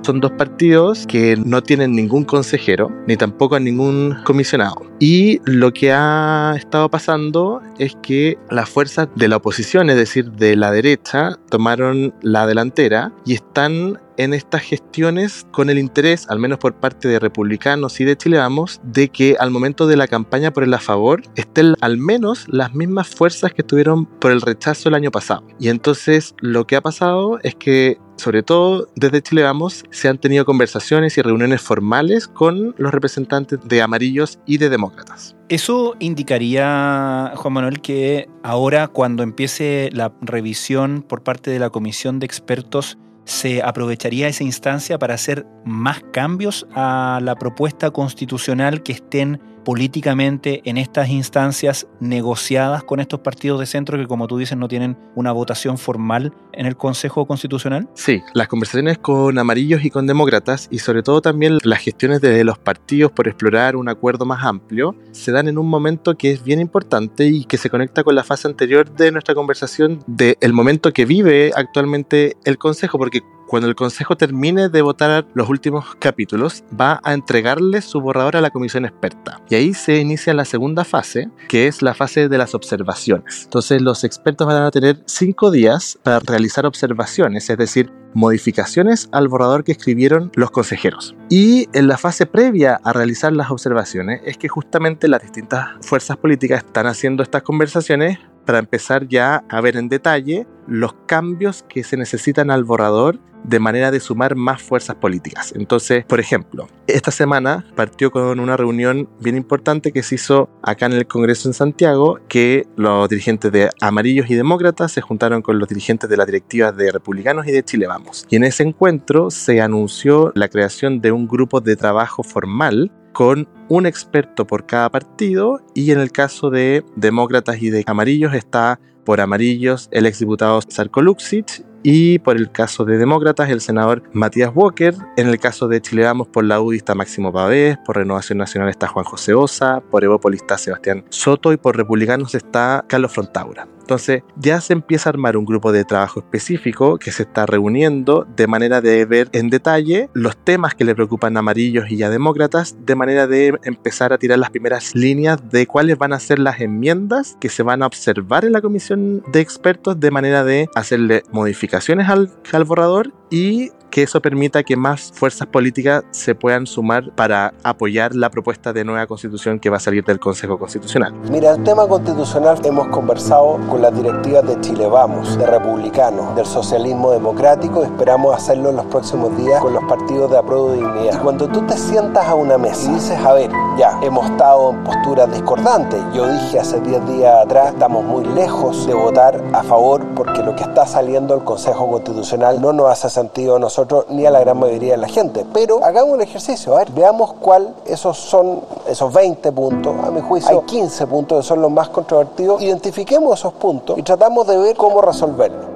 Son 0.03 0.21
dos 0.21 0.33
partidos 0.33 1.07
que 1.07 1.37
no 1.37 1.63
tienen 1.63 1.93
ningún 1.93 2.25
consejero 2.25 2.91
ni 3.07 3.17
tampoco 3.17 3.59
ningún 3.61 4.17
comisionado. 4.25 4.83
Y 4.99 5.41
lo 5.45 5.73
que 5.73 5.93
ha 5.93 6.55
estado 6.57 6.89
pasando 6.91 7.63
es 7.79 7.97
que 8.03 8.37
las 8.51 8.69
fuerzas 8.69 9.09
de 9.15 9.29
la 9.29 9.37
oposición, 9.37 9.91
es 9.91 9.97
decir, 9.97 10.33
de 10.33 10.57
la 10.57 10.73
derecha, 10.73 11.39
tomaron 11.51 12.13
la 12.21 12.47
delantera 12.47 13.13
y 13.25 13.35
están 13.35 14.01
en 14.17 14.35
estas 14.35 14.63
gestiones 14.63 15.47
con 15.51 15.71
el 15.71 15.79
interés, 15.79 16.29
al 16.29 16.39
menos 16.39 16.59
por 16.59 16.75
parte 16.75 17.09
de 17.09 17.19
republicanos 17.19 18.01
y 18.01 18.05
de 18.05 18.17
Chile 18.17 18.39
Vamos, 18.39 18.81
de 18.83 19.09
que 19.09 19.37
al 19.39 19.51
momento 19.51 19.87
de 19.87 19.97
la 19.97 20.09
campaña 20.09 20.53
por 20.53 20.65
el 20.65 20.75
a 20.75 20.79
favor 20.79 21.23
estén 21.37 21.75
al 21.81 21.99
menos 21.99 22.47
las 22.49 22.75
mismas 22.75 23.09
fuerzas 23.09 23.53
que 23.53 23.63
estuvieron 23.63 24.07
por 24.07 24.33
el 24.33 24.41
rechazo 24.41 24.89
el 24.89 24.95
año 24.95 25.11
pasado. 25.11 25.45
Y 25.59 25.69
entonces 25.69 26.35
lo 26.41 26.67
que 26.67 26.77
ha 26.77 26.81
pasado 26.81 27.39
es 27.43 27.55
que 27.55 27.99
sobre 28.17 28.43
todo 28.43 28.89
desde 28.95 29.23
Chile 29.23 29.43
Vamos, 29.43 29.85
se 29.91 30.09
han 30.09 30.19
tenido 30.19 30.45
conversaciones 30.45 31.19
y 31.19 31.23
reuniones 31.23 31.61
formales 31.61 32.29
con 32.29 32.75
los 32.79 32.93
representantes 32.93 33.59
de 33.65 33.83
amarillos 33.83 34.39
y 34.47 34.59
de 34.59 34.69
demócratas. 34.69 35.37
Eso 35.49 35.97
indicaría, 35.99 37.33
Juan 37.35 37.55
Manuel, 37.55 37.81
que 37.81 38.29
ahora 38.43 38.89
cuando 38.89 39.23
empiece 39.23 39.91
la 39.93 40.13
revisión 40.21 41.05
por 41.07 41.23
parte 41.23 41.51
de 41.51 41.59
la 41.59 41.71
comisión 41.71 42.21
de 42.21 42.27
expertos, 42.27 42.97
se 43.25 43.63
aprovecharía 43.63 44.29
esa 44.29 44.45
instancia 44.45 44.99
para 44.99 45.15
hacer 45.15 45.47
más 45.65 46.03
cambios 46.13 46.67
a 46.75 47.21
la 47.23 47.37
propuesta 47.37 47.91
constitucional 47.91 48.83
que 48.83 48.93
estén 48.93 49.41
políticamente 49.65 50.63
en 50.65 50.79
estas 50.79 51.09
instancias 51.09 51.87
negociadas 52.01 52.85
con 52.85 53.01
estos 53.01 53.21
partidos 53.21 53.61
de 53.61 53.67
centro 53.67 53.99
que, 53.99 54.07
como 54.07 54.27
tú 54.27 54.39
dices, 54.39 54.57
no 54.57 54.69
tienen 54.69 54.97
una 55.15 55.33
votación 55.33 55.79
formal 55.79 56.33
en 56.53 56.67
el 56.67 56.77
Consejo 56.77 57.27
Constitucional? 57.27 57.89
Sí, 57.95 58.23
las 58.35 58.49
conversaciones 58.49 58.99
con 58.99 59.39
amarillos 59.39 59.85
y 59.85 59.91
con 59.91 60.07
demócratas 60.07 60.69
y 60.71 60.79
sobre 60.79 61.03
todo 61.03 61.21
también 61.21 61.59
las 61.63 61.81
gestiones 61.81 62.21
de 62.21 62.45
los 62.45 62.59
partidos 62.59 63.13
por 63.13 63.29
explorar 63.29 63.77
un 63.77 63.89
acuerdo 63.89 64.25
más 64.25 64.45
amplio 64.45 64.95
se 65.13 65.33
dan 65.33 65.49
en 65.49 65.59
un 65.59 65.69
momento 65.69 66.17
que 66.17 66.33
es 66.33 66.45
bien 66.45 66.61
importante 66.61 67.27
y 67.27 67.45
que 67.45 67.59
se 67.59 67.71
conecta 67.71 68.05
con 68.05 68.15
la 68.15 68.25
fase 68.25 68.49
anterior 68.49 68.91
de 68.95 69.13
nuestra 69.13 69.35
conversación 69.35 70.01
del 70.07 70.53
momento 70.53 70.93
que 70.93 71.05
vive 71.05 71.53
actualmente 71.55 72.37
el 72.45 72.59
Consejo, 72.59 72.99
porque 72.99 73.21
cuando 73.53 73.69
el 73.69 73.75
Consejo 73.75 74.17
termine 74.17 74.71
de 74.71 74.81
votar 74.81 75.27
los 75.35 75.51
últimos 75.51 75.95
capítulos, 75.97 76.65
va 76.81 77.03
a 77.05 77.13
entregarle 77.13 77.83
su 77.83 78.01
borrador 78.01 78.35
a 78.39 78.41
la 78.41 78.49
comisión 78.49 78.87
experta. 78.87 79.43
Y 79.51 79.57
ahí 79.57 79.75
se 79.75 79.99
inicia 79.99 80.33
la 80.33 80.47
segunda 80.47 80.87
fase, 80.87 81.29
que 81.51 81.67
es 81.67 81.83
la 81.83 81.93
fase 81.93 82.31
de 82.31 82.39
las 82.39 82.55
observaciones. 82.55 83.43
Entonces 83.45 83.83
los 83.83 84.05
expertos 84.05 84.47
van 84.47 84.63
a 84.63 84.71
tener 84.71 85.03
cinco 85.05 85.51
días 85.51 85.99
para 86.03 86.21
realizar 86.21 86.65
observaciones, 86.65 87.51
es 87.51 87.59
decir, 87.59 87.93
modificaciones 88.15 89.11
al 89.13 89.29
borrador 89.29 89.65
que 89.65 89.73
escribieron 89.73 90.31
los 90.35 90.51
consejeros. 90.51 91.15
Y 91.29 91.69
en 91.75 91.89
la 91.89 91.99
fase 91.99 92.25
previa 92.25 92.81
a 92.83 92.95
realizar 92.95 93.35
las 93.35 93.51
observaciones 93.51 94.23
es 94.25 94.39
que 94.39 94.49
justamente 94.49 95.09
las 95.09 95.21
distintas 95.21 95.69
fuerzas 95.83 96.17
políticas 96.17 96.65
están 96.65 96.87
haciendo 96.87 97.23
estas 97.23 97.43
conversaciones 97.43 98.19
para 98.45 98.59
empezar 98.59 99.09
ya 99.09 99.45
a 99.49 99.61
ver 99.61 99.77
en 99.77 99.89
detalle 99.89 100.47
los 100.67 100.95
cambios 101.07 101.65
que 101.69 101.85
se 101.85 101.97
necesitan 101.97 102.51
al 102.51 102.65
borrador 102.65 103.19
de 103.45 103.59
manera 103.59 103.91
de 103.91 104.01
sumar 104.01 104.37
más 104.37 104.63
fuerzas 104.63 104.97
políticas. 104.97 105.53
Entonces, 105.57 106.05
por 106.05 106.21
ejemplo, 106.21 106.69
esta 106.87 107.11
semana 107.11 107.65
partió 107.75 108.11
con 108.11 108.39
una 108.41 108.57
reunión 108.57 109.09
bien 109.21 109.37
importante 109.37 109.93
que 109.93 110.03
se 110.03 110.17
hizo 110.17 110.49
acá 110.63 110.87
en 110.87 110.93
el 110.93 111.07
Congreso 111.07 111.49
en 111.49 111.55
Santiago, 111.55 112.19
que 112.29 112.67
los 112.77 113.09
dirigentes 113.09 113.51
de 113.53 113.71
amarillos 113.81 114.31
y 114.31 114.35
demócratas 114.35 114.93
se 114.93 115.01
juntaron 115.01 115.43
con 115.43 115.59
los 115.59 115.69
dirigentes 115.69 116.09
de 116.09 116.17
las 116.17 116.27
directivas 116.27 116.77
de 116.77 116.93
republicanos 116.93 117.47
y 117.47 117.53
de 117.53 117.65
Chile 117.65 117.87
Vamos. 117.87 118.27
Y 118.31 118.37
en 118.37 118.45
ese 118.45 118.63
encuentro 118.63 119.31
se 119.31 119.61
anunció 119.61 120.33
la 120.35 120.49
creación 120.49 121.01
de 121.01 121.13
un 121.13 121.27
grupo 121.27 121.61
de 121.61 121.77
trabajo 121.77 122.23
formal 122.23 122.93
con 123.13 123.49
un 123.73 123.87
experto 123.87 124.47
por 124.47 124.67
cada 124.67 124.91
partido 124.91 125.63
y 125.75 125.93
en 125.93 125.99
el 125.99 126.13
caso 126.13 126.51
de 126.51 126.85
demócratas 126.95 127.63
y 127.63 127.71
de 127.71 127.83
amarillos 127.87 128.35
está 128.35 128.79
por 129.03 129.23
amarillos 129.23 129.89
el 129.93 130.05
exdiputado 130.05 130.61
Sarko 130.69 131.01
Luxic 131.01 131.65
y 131.83 132.19
por 132.19 132.37
el 132.37 132.53
caso 132.53 132.85
de 132.85 132.99
demócratas 132.99 133.49
el 133.49 133.63
senador 133.63 134.03
Matías 134.13 134.53
Walker, 134.55 134.95
en 135.17 135.27
el 135.27 135.39
caso 135.41 135.69
de 135.69 135.81
Chile 135.81 136.05
Vamos 136.05 136.29
por 136.29 136.45
la 136.45 136.61
UDI 136.61 136.77
está 136.77 136.95
Máximo 136.95 137.33
Pavés, 137.33 137.79
por 137.87 137.97
Renovación 137.97 138.37
Nacional 138.39 138.69
está 138.69 138.89
Juan 138.89 139.07
José 139.07 139.33
Osa, 139.33 139.81
por 139.91 140.05
Evópolis 140.05 140.43
está 140.43 140.59
Sebastián 140.59 141.07
Soto 141.09 141.51
y 141.55 141.57
por 141.57 141.75
Republicanos 141.75 142.35
está 142.35 142.85
Carlos 142.87 143.13
Frontaura. 143.13 143.67
Entonces 143.93 144.23
ya 144.37 144.59
se 144.63 144.73
empieza 144.73 145.11
a 145.11 145.13
armar 145.13 145.37
un 145.37 145.45
grupo 145.45 145.71
de 145.71 145.85
trabajo 145.85 146.21
específico 146.21 146.97
que 146.97 147.13
se 147.13 147.25
está 147.25 147.45
reuniendo 147.45 148.27
de 148.37 148.47
manera 148.47 148.81
de 148.81 149.05
ver 149.05 149.29
en 149.33 149.51
detalle 149.51 150.09
los 150.15 150.35
temas 150.35 150.75
que 150.75 150.87
le 150.87 150.95
preocupan 150.95 151.37
a 151.37 151.41
amarillos 151.41 151.91
y 151.91 152.03
a 152.03 152.09
demócratas, 152.09 152.75
de 152.87 152.95
manera 152.95 153.27
de 153.27 153.55
empezar 153.65 154.15
a 154.15 154.17
tirar 154.17 154.39
las 154.39 154.49
primeras 154.49 154.95
líneas 154.95 155.51
de 155.51 155.67
cuáles 155.67 155.99
van 155.99 156.15
a 156.15 156.21
ser 156.21 156.39
las 156.39 156.59
enmiendas 156.63 157.37
que 157.39 157.51
se 157.51 157.63
van 157.63 157.83
a 157.83 157.87
observar 157.87 158.47
en 158.47 158.53
la 158.53 158.63
comisión 158.63 159.23
de 159.31 159.41
expertos, 159.41 160.01
de 160.01 160.11
manera 160.11 160.43
de 160.43 160.71
hacerle 160.75 161.23
modificaciones 161.31 162.09
al, 162.09 162.31
al 162.51 162.65
borrador 162.65 163.13
y 163.29 163.73
que 163.93 164.03
eso 164.03 164.23
permita 164.23 164.65
que 164.65 164.75
más 164.75 165.13
fuerzas 165.15 165.47
políticas 165.47 166.03
se 166.13 166.35
puedan 166.35 166.67
sumar 166.67 167.11
para 167.15 167.53
apoyar 167.63 168.15
la 168.15 168.31
propuesta 168.31 168.73
de 168.73 168.85
nueva 168.85 169.07
constitución 169.07 169.61
que 169.61 169.69
va 169.69 169.77
a 169.77 169.81
salir 169.81 170.03
del 170.03 170.19
Consejo 170.19 170.59
Constitucional. 170.59 171.13
Mira, 171.31 171.53
el 171.53 171.63
tema 171.63 171.87
constitucional 171.87 172.59
hemos 172.65 172.89
conversado 172.89 173.61
con 173.69 173.83
las 173.83 173.95
directivas 173.95 174.47
de 174.47 174.59
Chile 174.63 174.87
Vamos, 174.87 175.37
de 175.37 175.47
Republicanos, 175.47 176.35
del 176.35 176.47
Socialismo 176.47 177.13
Democrático, 177.13 177.85
esperamos 177.85 178.35
hacerlo 178.35 178.71
en 178.71 178.77
los 178.77 178.87
próximos 178.87 179.37
días 179.37 179.61
con 179.61 179.75
los 179.75 179.85
partidos 179.85 180.31
de 180.31 180.39
Apruebo 180.39 180.73
Dignidad. 180.73 181.23
cuando 181.23 181.47
tú 181.49 181.61
te 181.67 181.77
sientas 181.77 182.27
a 182.27 182.35
una 182.35 182.57
mesa 182.57 182.91
y 182.91 182.95
dices, 182.95 183.19
a 183.19 183.35
ver, 183.35 183.51
ya, 183.77 184.01
hemos 184.03 184.25
estado 184.31 184.71
en 184.71 184.85
posturas 184.85 185.31
discordantes, 185.31 186.01
yo 186.15 186.27
dije 186.33 186.59
hace 186.59 186.81
10 186.81 187.07
días 187.09 187.45
atrás, 187.45 187.75
estamos 187.75 188.03
muy 188.05 188.25
lejos 188.25 188.87
de 188.87 188.95
votar 188.95 189.39
a 189.53 189.63
favor 189.63 190.03
porque 190.15 190.43
lo 190.43 190.57
que 190.57 190.63
está 190.63 190.87
saliendo 190.87 191.35
del 191.35 191.45
Consejo 191.45 191.91
Constitucional 191.91 192.59
no 192.59 192.73
nos 192.73 192.91
hace 192.91 193.11
sentido 193.11 193.57
a 193.57 193.59
nosotros 193.59 193.82
ni 194.09 194.27
a 194.27 194.31
la 194.31 194.41
gran 194.41 194.59
mayoría 194.59 194.93
de 194.93 194.99
la 194.99 195.09
gente. 195.09 195.45
Pero 195.53 195.85
hagamos 195.85 196.15
un 196.15 196.21
ejercicio, 196.21 196.75
a 196.75 196.79
ver, 196.79 196.91
veamos 196.93 197.35
cuál 197.35 197.75
esos 197.87 198.17
son, 198.17 198.61
esos 198.87 199.13
20 199.13 199.53
puntos, 199.53 199.95
a 200.05 200.11
mi 200.11 200.21
juicio 200.21 200.51
hay 200.51 200.67
15 200.67 201.07
puntos 201.07 201.39
que 201.39 201.49
son 201.49 201.63
los 201.63 201.71
más 201.71 201.89
controvertidos, 201.89 202.63
identifiquemos 202.63 203.39
esos 203.39 203.53
puntos 203.55 203.99
y 203.99 204.03
tratamos 204.03 204.47
de 204.47 204.59
ver 204.59 204.77
cómo 204.77 205.01
resolverlos. 205.01 205.72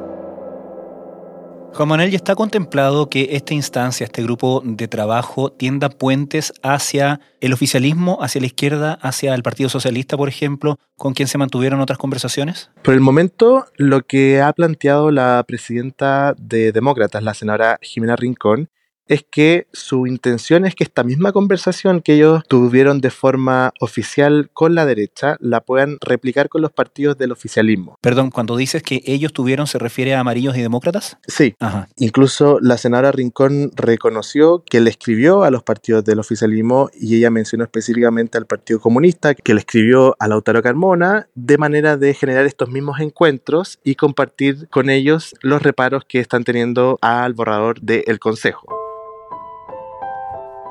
Juan 1.76 1.90
Manuel, 1.90 2.11
¿ya 2.11 2.16
está 2.16 2.35
contemplado 2.35 3.11
que 3.11 3.28
esta 3.33 3.52
instancia, 3.52 4.04
este 4.04 4.23
grupo 4.23 4.62
de 4.64 4.88
trabajo, 4.88 5.52
tienda 5.52 5.90
puentes 5.90 6.54
hacia 6.62 7.21
el 7.42 7.52
oficialismo, 7.52 8.16
hacia 8.23 8.40
la 8.40 8.47
izquierda, 8.47 8.95
hacia 9.02 9.35
el 9.35 9.42
Partido 9.42 9.68
Socialista, 9.68 10.16
por 10.16 10.30
ejemplo, 10.30 10.78
con 10.97 11.12
quien 11.12 11.28
se 11.28 11.37
mantuvieron 11.37 11.83
otras 11.83 11.99
conversaciones? 11.99 12.71
Por 12.80 12.95
el 12.95 13.00
momento, 13.00 13.66
lo 13.76 14.00
que 14.00 14.40
ha 14.40 14.54
planteado 14.54 15.11
la 15.11 15.45
presidenta 15.47 16.35
de 16.38 16.73
Demócratas, 16.73 17.23
la 17.23 17.35
senadora 17.35 17.78
Jimena 17.83 18.16
Rincón, 18.16 18.71
es 19.08 19.25
que 19.30 19.66
su 19.72 20.06
intención 20.06 20.66
es 20.66 20.75
que 20.75 20.84
esta 20.84 21.04
misma 21.04 21.32
conversación 21.32 22.00
que 22.00 22.14
ellos 22.14 22.42
tuvieron 22.48 23.00
de 23.00 23.10
forma 23.10 23.72
oficial 23.80 24.50
con 24.52 24.75
la 24.75 24.86
derecha 24.86 25.36
la 25.40 25.60
puedan 25.60 25.98
replicar 26.00 26.48
con 26.48 26.62
los 26.62 26.72
partidos 26.72 27.16
del 27.18 27.32
oficialismo. 27.32 27.98
Perdón, 28.00 28.30
cuando 28.30 28.56
dices 28.56 28.82
que 28.82 29.02
ellos 29.06 29.32
tuvieron, 29.32 29.66
¿se 29.66 29.78
refiere 29.78 30.14
a 30.14 30.20
amarillos 30.20 30.56
y 30.56 30.62
demócratas? 30.62 31.18
Sí. 31.26 31.54
Ajá. 31.60 31.88
Incluso 31.96 32.58
la 32.60 32.78
senadora 32.78 33.12
Rincón 33.12 33.70
reconoció 33.75 34.64
que 34.64 34.80
le 34.80 34.90
escribió 34.90 35.44
a 35.44 35.50
los 35.50 35.62
partidos 35.62 36.04
del 36.04 36.18
oficialismo 36.18 36.90
y 36.94 37.16
ella 37.16 37.30
mencionó 37.30 37.64
específicamente 37.64 38.38
al 38.38 38.46
Partido 38.46 38.80
Comunista, 38.80 39.34
que 39.34 39.54
le 39.54 39.60
escribió 39.60 40.16
a 40.18 40.28
Lautaro 40.28 40.62
Carmona 40.62 41.28
de 41.34 41.58
manera 41.58 41.96
de 41.96 42.14
generar 42.14 42.46
estos 42.46 42.68
mismos 42.68 43.00
encuentros 43.00 43.78
y 43.84 43.94
compartir 43.94 44.68
con 44.68 44.90
ellos 44.90 45.34
los 45.40 45.62
reparos 45.62 46.04
que 46.06 46.20
están 46.20 46.44
teniendo 46.44 46.98
al 47.00 47.34
borrador 47.34 47.80
del 47.80 48.18
Consejo. 48.18 48.75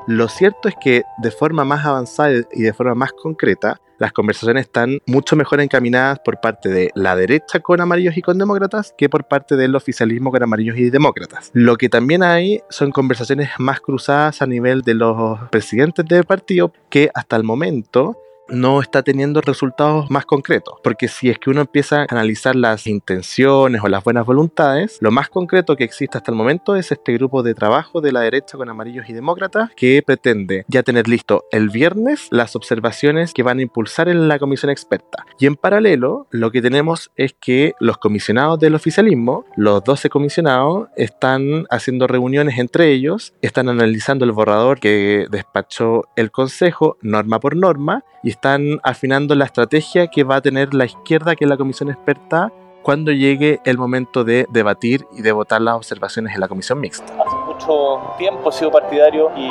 Lo 0.06 0.28
cierto 0.28 0.68
es 0.68 0.74
que 0.80 1.02
de 1.18 1.30
forma 1.30 1.64
más 1.64 1.84
avanzada 1.84 2.30
y 2.52 2.62
de 2.62 2.72
forma 2.72 2.94
más 2.94 3.12
concreta, 3.12 3.80
las 3.98 4.12
conversaciones 4.12 4.66
están 4.66 5.00
mucho 5.06 5.36
mejor 5.36 5.60
encaminadas 5.60 6.20
por 6.20 6.40
parte 6.40 6.68
de 6.68 6.90
la 6.94 7.16
derecha 7.16 7.60
con 7.60 7.80
amarillos 7.80 8.16
y 8.16 8.22
con 8.22 8.38
demócratas 8.38 8.94
que 8.96 9.08
por 9.08 9.26
parte 9.26 9.56
del 9.56 9.74
oficialismo 9.74 10.30
con 10.30 10.42
amarillos 10.42 10.76
y 10.76 10.90
demócratas. 10.90 11.50
Lo 11.54 11.76
que 11.76 11.88
también 11.88 12.22
hay 12.22 12.60
son 12.68 12.92
conversaciones 12.92 13.50
más 13.58 13.80
cruzadas 13.80 14.42
a 14.42 14.46
nivel 14.46 14.82
de 14.82 14.94
los 14.94 15.40
presidentes 15.50 16.04
del 16.04 16.24
partido 16.24 16.72
que 16.88 17.10
hasta 17.14 17.36
el 17.36 17.42
momento 17.42 18.16
no 18.48 18.80
está 18.80 19.02
teniendo 19.02 19.40
resultados 19.40 20.10
más 20.10 20.26
concretos. 20.26 20.74
Porque 20.82 21.08
si 21.08 21.30
es 21.30 21.38
que 21.38 21.50
uno 21.50 21.60
empieza 21.60 22.02
a 22.02 22.06
analizar 22.08 22.56
las 22.56 22.86
intenciones 22.86 23.82
o 23.82 23.88
las 23.88 24.04
buenas 24.04 24.26
voluntades, 24.26 24.98
lo 25.00 25.10
más 25.10 25.28
concreto 25.28 25.76
que 25.76 25.84
existe 25.84 26.18
hasta 26.18 26.30
el 26.30 26.36
momento 26.36 26.76
es 26.76 26.92
este 26.92 27.12
grupo 27.14 27.42
de 27.42 27.54
trabajo 27.54 28.00
de 28.00 28.12
la 28.12 28.20
derecha 28.20 28.56
con 28.56 28.68
amarillos 28.68 29.08
y 29.08 29.12
demócratas 29.12 29.70
que 29.76 30.02
pretende 30.04 30.64
ya 30.68 30.82
tener 30.82 31.08
listo 31.08 31.44
el 31.50 31.70
viernes 31.70 32.28
las 32.30 32.56
observaciones 32.56 33.32
que 33.32 33.42
van 33.42 33.58
a 33.58 33.62
impulsar 33.62 34.08
en 34.08 34.28
la 34.28 34.38
comisión 34.38 34.70
experta. 34.70 35.24
Y 35.38 35.46
en 35.46 35.56
paralelo, 35.56 36.26
lo 36.30 36.50
que 36.50 36.62
tenemos 36.62 37.10
es 37.16 37.34
que 37.40 37.72
los 37.80 37.98
comisionados 37.98 38.58
del 38.58 38.74
oficialismo, 38.74 39.44
los 39.56 39.82
12 39.84 40.08
comisionados, 40.10 40.88
están 40.96 41.66
haciendo 41.70 42.06
reuniones 42.06 42.58
entre 42.58 42.90
ellos, 42.92 43.34
están 43.42 43.68
analizando 43.68 44.24
el 44.24 44.32
borrador 44.32 44.80
que 44.80 45.26
despachó 45.30 46.04
el 46.16 46.30
Consejo 46.30 46.96
norma 47.02 47.40
por 47.40 47.56
norma 47.56 48.04
y 48.22 48.30
están 48.36 48.80
afinando 48.82 49.34
la 49.34 49.46
estrategia 49.46 50.06
que 50.08 50.22
va 50.22 50.36
a 50.36 50.40
tener 50.40 50.74
la 50.74 50.84
izquierda, 50.84 51.34
que 51.34 51.44
es 51.44 51.48
la 51.48 51.56
comisión 51.56 51.88
experta, 51.88 52.52
cuando 52.82 53.10
llegue 53.10 53.58
el 53.64 53.78
momento 53.78 54.22
de 54.22 54.46
debatir 54.48 55.06
y 55.10 55.22
de 55.22 55.32
votar 55.32 55.60
las 55.60 55.74
observaciones 55.74 56.34
en 56.34 56.40
la 56.40 56.46
comisión 56.46 56.78
mixta. 56.78 57.12
Hace 57.14 57.36
mucho 57.44 58.14
tiempo 58.16 58.48
he 58.48 58.52
sido 58.52 58.70
partidario 58.70 59.32
y 59.36 59.46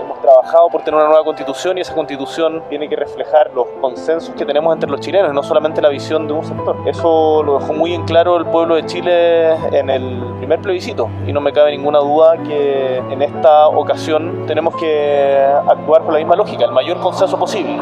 hemos 0.00 0.18
trabajado 0.22 0.70
por 0.70 0.84
tener 0.84 0.98
una 0.98 1.08
nueva 1.08 1.22
constitución 1.22 1.76
y 1.76 1.82
esa 1.82 1.94
constitución 1.94 2.62
tiene 2.70 2.88
que 2.88 2.96
reflejar 2.96 3.50
los 3.54 3.66
consensos 3.82 4.34
que 4.34 4.46
tenemos 4.46 4.72
entre 4.72 4.88
los 4.88 5.00
chilenos, 5.00 5.34
no 5.34 5.42
solamente 5.42 5.82
la 5.82 5.90
visión 5.90 6.26
de 6.26 6.32
un 6.32 6.44
sector. 6.44 6.76
Eso 6.86 7.42
lo 7.42 7.58
dejó 7.58 7.74
muy 7.74 7.92
en 7.92 8.04
claro 8.04 8.38
el 8.38 8.46
pueblo 8.46 8.76
de 8.76 8.86
Chile 8.86 9.52
en 9.78 9.90
el 9.90 10.22
primer 10.38 10.60
plebiscito 10.60 11.10
y 11.26 11.32
no 11.34 11.42
me 11.42 11.52
cabe 11.52 11.72
ninguna 11.72 11.98
duda 11.98 12.42
que 12.42 12.96
en 12.96 13.20
esta 13.20 13.68
ocasión 13.68 14.46
tenemos 14.46 14.74
que 14.76 15.44
actuar 15.68 16.04
con 16.04 16.14
la 16.14 16.20
misma 16.20 16.36
lógica, 16.36 16.64
el 16.64 16.72
mayor 16.72 17.00
consenso 17.00 17.38
posible. 17.38 17.76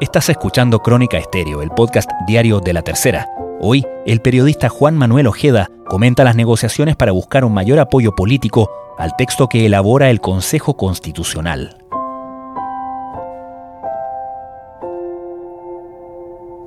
Estás 0.00 0.30
escuchando 0.30 0.78
Crónica 0.78 1.18
Estéreo, 1.18 1.60
el 1.60 1.68
podcast 1.68 2.10
diario 2.26 2.60
de 2.60 2.72
la 2.72 2.80
tercera. 2.80 3.28
Hoy, 3.60 3.84
el 4.06 4.22
periodista 4.22 4.70
Juan 4.70 4.96
Manuel 4.96 5.26
Ojeda 5.26 5.68
comenta 5.88 6.24
las 6.24 6.36
negociaciones 6.36 6.96
para 6.96 7.12
buscar 7.12 7.44
un 7.44 7.52
mayor 7.52 7.78
apoyo 7.78 8.14
político 8.14 8.70
al 8.96 9.14
texto 9.18 9.46
que 9.46 9.66
elabora 9.66 10.08
el 10.08 10.22
Consejo 10.22 10.74
Constitucional. 10.74 11.79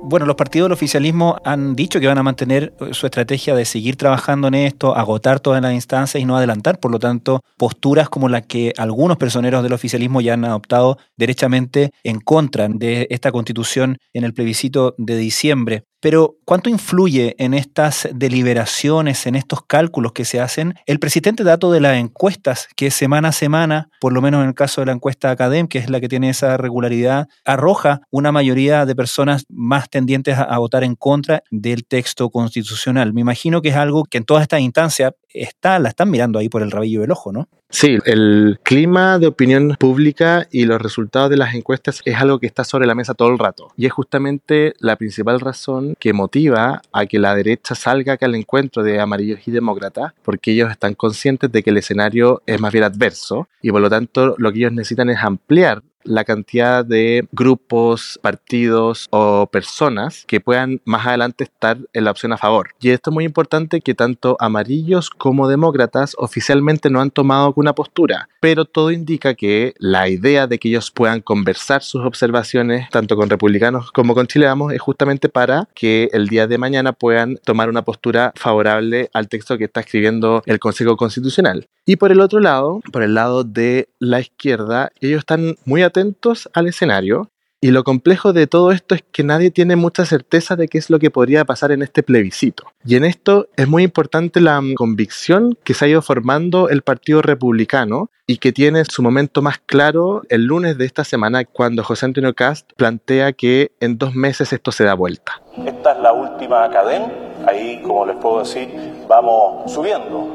Bueno, 0.06 0.26
los 0.26 0.36
partidos 0.36 0.66
del 0.66 0.74
oficialismo 0.74 1.38
han 1.46 1.74
dicho 1.74 1.98
que 1.98 2.06
van 2.06 2.18
a 2.18 2.22
mantener 2.22 2.74
eh, 2.78 2.92
su 2.92 3.06
estrategia 3.06 3.54
de 3.54 3.64
seguir 3.64 3.96
trabajando 3.96 4.48
en 4.48 4.54
esto, 4.54 4.94
agotar 4.94 5.40
todas 5.40 5.62
las 5.62 5.72
instancias 5.72 6.22
y 6.22 6.26
no 6.26 6.36
adelantar. 6.36 6.78
Por 6.78 6.90
lo 6.90 6.98
tanto, 6.98 7.40
posturas 7.56 8.10
como 8.10 8.28
las 8.28 8.46
que 8.46 8.74
algunos 8.76 9.16
personeros 9.16 9.62
del 9.62 9.72
oficialismo 9.72 10.20
ya 10.20 10.34
han 10.34 10.44
adoptado 10.44 10.98
derechamente 11.16 11.90
en 12.02 12.20
contra 12.20 12.68
de 12.68 13.06
esta 13.08 13.32
constitución 13.32 13.96
en 14.12 14.24
el 14.24 14.34
plebiscito 14.34 14.94
de 14.98 15.16
diciembre. 15.16 15.84
Pero 16.04 16.36
¿cuánto 16.44 16.68
influye 16.68 17.34
en 17.38 17.54
estas 17.54 18.06
deliberaciones, 18.12 19.26
en 19.26 19.36
estos 19.36 19.64
cálculos 19.64 20.12
que 20.12 20.26
se 20.26 20.38
hacen 20.38 20.74
el 20.84 20.98
presidente 20.98 21.44
dato 21.44 21.72
de 21.72 21.80
las 21.80 21.96
encuestas 21.96 22.68
que 22.76 22.90
semana 22.90 23.28
a 23.28 23.32
semana, 23.32 23.88
por 24.02 24.12
lo 24.12 24.20
menos 24.20 24.42
en 24.42 24.48
el 24.48 24.54
caso 24.54 24.82
de 24.82 24.88
la 24.88 24.92
encuesta 24.92 25.30
Academ, 25.30 25.66
que 25.66 25.78
es 25.78 25.88
la 25.88 26.02
que 26.02 26.10
tiene 26.10 26.28
esa 26.28 26.58
regularidad, 26.58 27.28
arroja 27.46 28.02
una 28.10 28.32
mayoría 28.32 28.84
de 28.84 28.94
personas 28.94 29.46
más 29.48 29.88
tendientes 29.88 30.36
a, 30.36 30.58
votar 30.58 30.84
en 30.84 30.94
contra 30.94 31.42
del 31.50 31.86
texto 31.86 32.28
constitucional? 32.28 33.14
Me 33.14 33.22
imagino 33.22 33.62
que 33.62 33.70
es 33.70 33.76
algo 33.76 34.04
que 34.04 34.18
en 34.18 34.24
todas 34.24 34.42
estas 34.42 34.60
instancias 34.60 35.14
está, 35.30 35.78
la 35.78 35.88
están 35.88 36.10
mirando 36.10 36.38
ahí 36.38 36.50
por 36.50 36.60
el 36.60 36.70
rabillo 36.70 37.00
del 37.00 37.12
ojo, 37.12 37.32
¿no? 37.32 37.48
Sí, 37.70 37.98
el 38.04 38.60
clima 38.62 39.18
de 39.18 39.26
opinión 39.26 39.74
pública 39.80 40.46
y 40.52 40.64
los 40.64 40.80
resultados 40.80 41.28
de 41.28 41.36
las 41.36 41.56
encuestas 41.56 42.02
es 42.04 42.14
algo 42.14 42.38
que 42.38 42.46
está 42.46 42.62
sobre 42.62 42.86
la 42.86 42.94
mesa 42.94 43.14
todo 43.14 43.30
el 43.30 43.38
rato. 43.38 43.72
Y 43.76 43.86
es 43.86 43.92
justamente 43.92 44.74
la 44.78 44.94
principal 44.94 45.40
razón 45.40 45.93
que 45.98 46.12
motiva 46.12 46.82
a 46.92 47.06
que 47.06 47.18
la 47.18 47.34
derecha 47.34 47.74
salga 47.74 48.18
al 48.20 48.34
encuentro 48.34 48.82
de 48.82 49.00
amarillos 49.00 49.46
y 49.46 49.50
demócratas, 49.50 50.12
porque 50.22 50.52
ellos 50.52 50.70
están 50.70 50.94
conscientes 50.94 51.52
de 51.52 51.62
que 51.62 51.70
el 51.70 51.76
escenario 51.76 52.42
es 52.46 52.60
más 52.60 52.72
bien 52.72 52.84
adverso 52.84 53.48
y 53.60 53.70
por 53.70 53.80
lo 53.80 53.90
tanto 53.90 54.34
lo 54.38 54.52
que 54.52 54.60
ellos 54.60 54.72
necesitan 54.72 55.10
es 55.10 55.18
ampliar 55.22 55.82
la 56.04 56.24
cantidad 56.24 56.84
de 56.84 57.26
grupos, 57.32 58.18
partidos 58.22 59.08
o 59.10 59.48
personas 59.50 60.24
que 60.26 60.40
puedan 60.40 60.80
más 60.84 61.06
adelante 61.06 61.44
estar 61.44 61.78
en 61.92 62.04
la 62.04 62.10
opción 62.10 62.32
a 62.32 62.38
favor. 62.38 62.70
Y 62.80 62.90
esto 62.90 63.10
es 63.10 63.14
muy 63.14 63.24
importante 63.24 63.80
que 63.80 63.94
tanto 63.94 64.36
amarillos 64.40 65.10
como 65.10 65.48
demócratas 65.48 66.14
oficialmente 66.18 66.90
no 66.90 67.00
han 67.00 67.10
tomado 67.10 67.52
una 67.56 67.74
postura, 67.74 68.28
pero 68.40 68.64
todo 68.64 68.90
indica 68.90 69.34
que 69.34 69.74
la 69.78 70.08
idea 70.08 70.46
de 70.46 70.58
que 70.58 70.68
ellos 70.68 70.90
puedan 70.90 71.20
conversar 71.20 71.82
sus 71.82 72.04
observaciones 72.04 72.88
tanto 72.90 73.16
con 73.16 73.30
republicanos 73.30 73.90
como 73.92 74.14
con 74.14 74.26
chileanos 74.26 74.72
es 74.72 74.80
justamente 74.80 75.28
para 75.28 75.68
que 75.74 76.10
el 76.12 76.28
día 76.28 76.46
de 76.46 76.58
mañana 76.58 76.92
puedan 76.92 77.36
tomar 77.44 77.68
una 77.68 77.82
postura 77.82 78.32
favorable 78.36 79.10
al 79.12 79.28
texto 79.28 79.58
que 79.58 79.64
está 79.64 79.80
escribiendo 79.80 80.42
el 80.46 80.58
Consejo 80.58 80.96
Constitucional. 80.96 81.66
Y 81.86 81.96
por 81.96 82.12
el 82.12 82.20
otro 82.20 82.40
lado, 82.40 82.80
por 82.92 83.02
el 83.02 83.14
lado 83.14 83.44
de 83.44 83.88
la 83.98 84.20
izquierda, 84.20 84.90
ellos 85.00 85.18
están 85.18 85.56
muy 85.66 85.82
atentos 85.82 86.48
al 86.54 86.66
escenario 86.66 87.30
y 87.64 87.70
lo 87.70 87.82
complejo 87.82 88.34
de 88.34 88.46
todo 88.46 88.72
esto 88.72 88.94
es 88.94 89.02
que 89.10 89.24
nadie 89.24 89.50
tiene 89.50 89.74
mucha 89.74 90.04
certeza 90.04 90.54
de 90.54 90.68
qué 90.68 90.76
es 90.76 90.90
lo 90.90 90.98
que 90.98 91.10
podría 91.10 91.46
pasar 91.46 91.72
en 91.72 91.80
este 91.80 92.02
plebiscito. 92.02 92.64
Y 92.84 92.96
en 92.96 93.04
esto 93.04 93.48
es 93.56 93.66
muy 93.66 93.82
importante 93.82 94.42
la 94.42 94.62
convicción 94.76 95.56
que 95.64 95.72
se 95.72 95.86
ha 95.86 95.88
ido 95.88 96.02
formando 96.02 96.68
el 96.68 96.82
Partido 96.82 97.22
Republicano 97.22 98.10
y 98.26 98.36
que 98.36 98.52
tiene 98.52 98.84
su 98.84 99.02
momento 99.02 99.40
más 99.40 99.60
claro 99.64 100.24
el 100.28 100.44
lunes 100.44 100.76
de 100.76 100.84
esta 100.84 101.04
semana 101.04 101.46
cuando 101.46 101.82
José 101.82 102.04
Antonio 102.04 102.34
Cast 102.34 102.70
plantea 102.76 103.32
que 103.32 103.72
en 103.80 103.96
dos 103.96 104.14
meses 104.14 104.52
esto 104.52 104.70
se 104.70 104.84
da 104.84 104.92
vuelta. 104.92 105.40
Esta 105.64 105.92
es 105.92 105.98
la 106.00 106.12
última 106.12 106.68
cadena, 106.68 107.10
ahí 107.46 107.80
como 107.82 108.06
les 108.06 108.16
puedo 108.16 108.40
decir, 108.40 109.04
vamos 109.08 109.70
subiendo, 109.70 110.28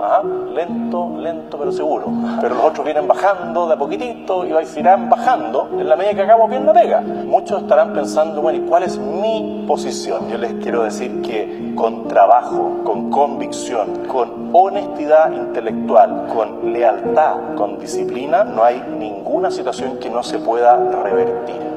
lento, 0.54 1.18
lento 1.18 1.58
pero 1.58 1.72
seguro. 1.72 2.08
Pero 2.42 2.56
los 2.56 2.64
otros 2.64 2.86
vienen 2.86 3.08
bajando 3.08 3.68
de 3.68 3.74
a 3.74 3.78
poquitito 3.78 4.46
y 4.46 4.54
irán 4.80 5.10
bajando 5.10 5.70
en 5.80 5.88
la 5.88 5.96
medida 5.96 6.14
que 6.14 6.22
hagamos 6.22 6.50
bien 6.50 6.66
la 6.66 6.74
pega. 6.74 7.02
Muchos 7.02 7.62
estarán 7.62 7.94
pensando, 7.94 8.42
bueno, 8.42 8.60
¿y 8.60 8.68
cuál 8.68 8.84
es 8.84 8.98
mi 8.98 9.66
posición? 9.68 10.30
Yo 10.30 10.38
les 10.38 10.54
quiero 10.56 10.84
decir 10.84 11.22
que 11.22 11.74
con 11.76 12.08
trabajo, 12.08 12.82
con 12.84 13.10
convicción, 13.10 14.06
con 14.08 14.50
honestidad 14.54 15.32
intelectual, 15.32 16.28
con 16.34 16.74
lealtad, 16.74 17.56
con 17.56 17.80
disciplina, 17.80 18.44
no 18.44 18.64
hay 18.64 18.84
ninguna 18.98 19.52
situación 19.52 19.98
que 20.00 20.10
no 20.10 20.24
se 20.24 20.40
pueda 20.40 20.78
revertir. 21.04 21.70